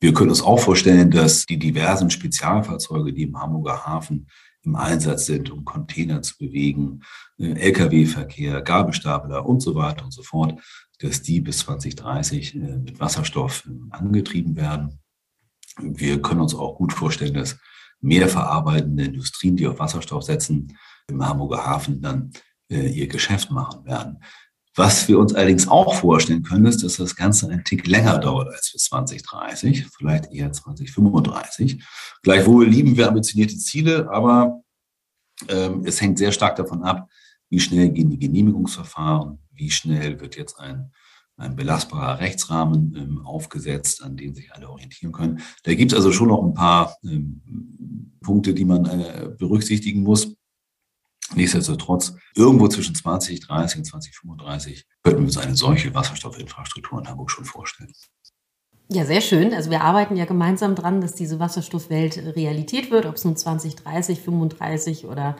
Wir 0.00 0.14
können 0.14 0.30
uns 0.30 0.42
auch 0.42 0.60
vorstellen, 0.60 1.10
dass 1.10 1.44
die 1.44 1.58
diversen 1.58 2.10
Spezialfahrzeuge, 2.10 3.12
die 3.12 3.24
im 3.24 3.40
Hamburger 3.40 3.84
Hafen 3.84 4.28
im 4.62 4.76
Einsatz 4.76 5.26
sind, 5.26 5.50
um 5.50 5.64
Container 5.64 6.22
zu 6.22 6.36
bewegen, 6.38 7.02
äh, 7.38 7.52
Lkw-Verkehr, 7.52 8.62
Gabelstapler 8.62 9.44
und 9.46 9.60
so 9.60 9.74
weiter 9.74 10.04
und 10.04 10.12
so 10.12 10.22
fort, 10.22 10.60
dass 11.00 11.22
die 11.22 11.40
bis 11.40 11.58
2030 11.58 12.54
äh, 12.54 12.58
mit 12.58 13.00
Wasserstoff 13.00 13.68
angetrieben 13.90 14.56
werden. 14.56 15.00
Wir 15.80 16.20
können 16.22 16.40
uns 16.40 16.54
auch 16.54 16.76
gut 16.76 16.92
vorstellen, 16.92 17.34
dass 17.34 17.58
mehr 18.00 18.28
verarbeitende 18.28 19.04
Industrien, 19.04 19.56
die 19.56 19.66
auf 19.66 19.78
Wasserstoff 19.78 20.22
setzen, 20.22 20.76
im 21.08 21.26
Hamburger 21.26 21.64
Hafen 21.64 22.00
dann 22.00 22.32
äh, 22.70 22.88
ihr 22.88 23.08
Geschäft 23.08 23.50
machen 23.50 23.84
werden. 23.84 24.22
Was 24.78 25.08
wir 25.08 25.18
uns 25.18 25.34
allerdings 25.34 25.66
auch 25.66 25.92
vorstellen 25.92 26.44
können, 26.44 26.66
ist, 26.66 26.84
dass 26.84 26.98
das 26.98 27.16
Ganze 27.16 27.50
ein 27.50 27.64
Tick 27.64 27.88
länger 27.88 28.18
dauert 28.18 28.54
als 28.54 28.70
bis 28.70 28.84
2030, 28.84 29.88
vielleicht 29.88 30.32
eher 30.32 30.52
2035. 30.52 31.82
Gleichwohl 32.22 32.68
lieben 32.68 32.96
wir 32.96 33.08
ambitionierte 33.08 33.58
Ziele, 33.58 34.08
aber 34.08 34.62
ähm, 35.48 35.82
es 35.84 36.00
hängt 36.00 36.16
sehr 36.16 36.30
stark 36.30 36.54
davon 36.54 36.84
ab, 36.84 37.08
wie 37.50 37.58
schnell 37.58 37.88
gehen 37.88 38.08
die 38.08 38.20
Genehmigungsverfahren, 38.20 39.40
wie 39.50 39.72
schnell 39.72 40.20
wird 40.20 40.36
jetzt 40.36 40.60
ein, 40.60 40.92
ein 41.36 41.56
belastbarer 41.56 42.20
Rechtsrahmen 42.20 42.94
ähm, 42.96 43.26
aufgesetzt, 43.26 44.00
an 44.04 44.16
den 44.16 44.36
sich 44.36 44.52
alle 44.52 44.70
orientieren 44.70 45.10
können. 45.10 45.40
Da 45.64 45.74
gibt 45.74 45.90
es 45.90 45.96
also 45.96 46.12
schon 46.12 46.28
noch 46.28 46.44
ein 46.44 46.54
paar 46.54 46.96
ähm, 47.02 48.12
Punkte, 48.20 48.54
die 48.54 48.64
man 48.64 48.84
äh, 48.84 49.28
berücksichtigen 49.36 50.04
muss. 50.04 50.36
Nichtsdestotrotz, 51.34 52.14
irgendwo 52.34 52.68
zwischen 52.68 52.94
2030 52.94 53.78
und 53.78 53.84
2035 53.84 54.86
könnten 55.02 55.20
wir 55.20 55.26
uns 55.26 55.38
eine 55.38 55.56
solche 55.56 55.94
Wasserstoffinfrastruktur 55.94 57.00
in 57.00 57.08
Hamburg 57.08 57.30
schon 57.30 57.44
vorstellen. 57.44 57.92
Ja, 58.90 59.04
sehr 59.04 59.20
schön. 59.20 59.52
Also 59.52 59.70
wir 59.70 59.82
arbeiten 59.82 60.16
ja 60.16 60.24
gemeinsam 60.24 60.74
dran, 60.74 61.02
dass 61.02 61.14
diese 61.14 61.38
Wasserstoffwelt 61.38 62.16
Realität 62.36 62.90
wird, 62.90 63.04
ob 63.04 63.16
es 63.16 63.24
nun 63.24 63.36
2030, 63.36 64.20
35 64.20 65.04
oder 65.04 65.36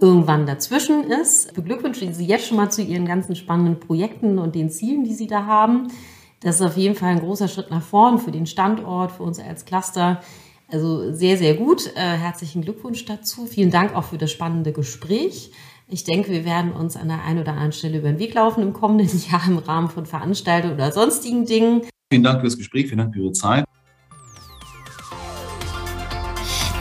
irgendwann 0.00 0.46
dazwischen 0.46 1.04
ist. 1.04 1.48
Ich 1.48 1.54
beglückwünsche 1.54 2.12
Sie 2.12 2.26
jetzt 2.26 2.46
schon 2.46 2.56
mal 2.56 2.70
zu 2.70 2.82
Ihren 2.82 3.06
ganzen 3.06 3.36
spannenden 3.36 3.78
Projekten 3.78 4.38
und 4.38 4.56
den 4.56 4.70
Zielen, 4.70 5.04
die 5.04 5.14
Sie 5.14 5.28
da 5.28 5.46
haben. 5.46 5.88
Das 6.40 6.56
ist 6.56 6.62
auf 6.62 6.76
jeden 6.76 6.96
Fall 6.96 7.10
ein 7.10 7.20
großer 7.20 7.48
Schritt 7.48 7.70
nach 7.70 7.82
vorn 7.82 8.18
für 8.18 8.32
den 8.32 8.46
Standort, 8.46 9.12
für 9.12 9.22
uns 9.22 9.38
als 9.38 9.64
Cluster. 9.64 10.20
Also 10.70 11.12
sehr, 11.14 11.38
sehr 11.38 11.54
gut. 11.54 11.86
Äh, 11.96 12.00
herzlichen 12.00 12.62
Glückwunsch 12.62 13.04
dazu. 13.06 13.46
Vielen 13.46 13.70
Dank 13.70 13.94
auch 13.94 14.04
für 14.04 14.18
das 14.18 14.30
spannende 14.30 14.72
Gespräch. 14.72 15.50
Ich 15.88 16.04
denke, 16.04 16.30
wir 16.30 16.44
werden 16.44 16.72
uns 16.72 16.96
an 16.96 17.08
der 17.08 17.24
einen 17.24 17.40
oder 17.40 17.52
anderen 17.52 17.72
Stelle 17.72 17.98
über 17.98 18.08
den 18.08 18.18
Weg 18.18 18.34
laufen 18.34 18.62
im 18.62 18.74
kommenden 18.74 19.08
Jahr 19.30 19.46
im 19.46 19.56
Rahmen 19.56 19.88
von 19.88 20.04
Veranstaltungen 20.04 20.74
oder 20.74 20.92
sonstigen 20.92 21.46
Dingen. 21.46 21.82
Vielen 22.12 22.22
Dank 22.22 22.40
für 22.40 22.46
das 22.46 22.58
Gespräch, 22.58 22.86
vielen 22.86 22.98
Dank 22.98 23.14
für 23.14 23.20
Ihre 23.20 23.32
Zeit. 23.32 23.64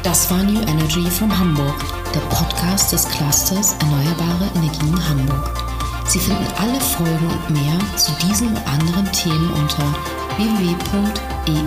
Das 0.04 0.30
war 0.30 0.44
New 0.44 0.62
Energy 0.62 1.10
from 1.10 1.38
Hamburg, 1.38 1.76
der 2.14 2.20
Podcast 2.30 2.92
des 2.92 3.08
Clusters 3.10 3.74
Erneuerbare 3.80 4.50
Energien 4.56 5.10
Hamburg. 5.10 5.68
Sie 6.06 6.20
finden 6.20 6.46
alle 6.58 6.80
Folgen 6.80 7.28
und 7.28 7.50
mehr 7.50 7.98
zu 7.98 8.12
diesen 8.26 8.50
und 8.50 8.68
anderen 8.68 9.12
Themen 9.12 9.52
unter 9.52 10.27
www.eehh.de. 10.38 11.58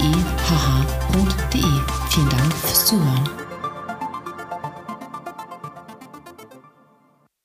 Vielen 2.09 2.29
Dank 2.29 2.55
fürs 2.55 2.87
Zuhören. 2.87 3.40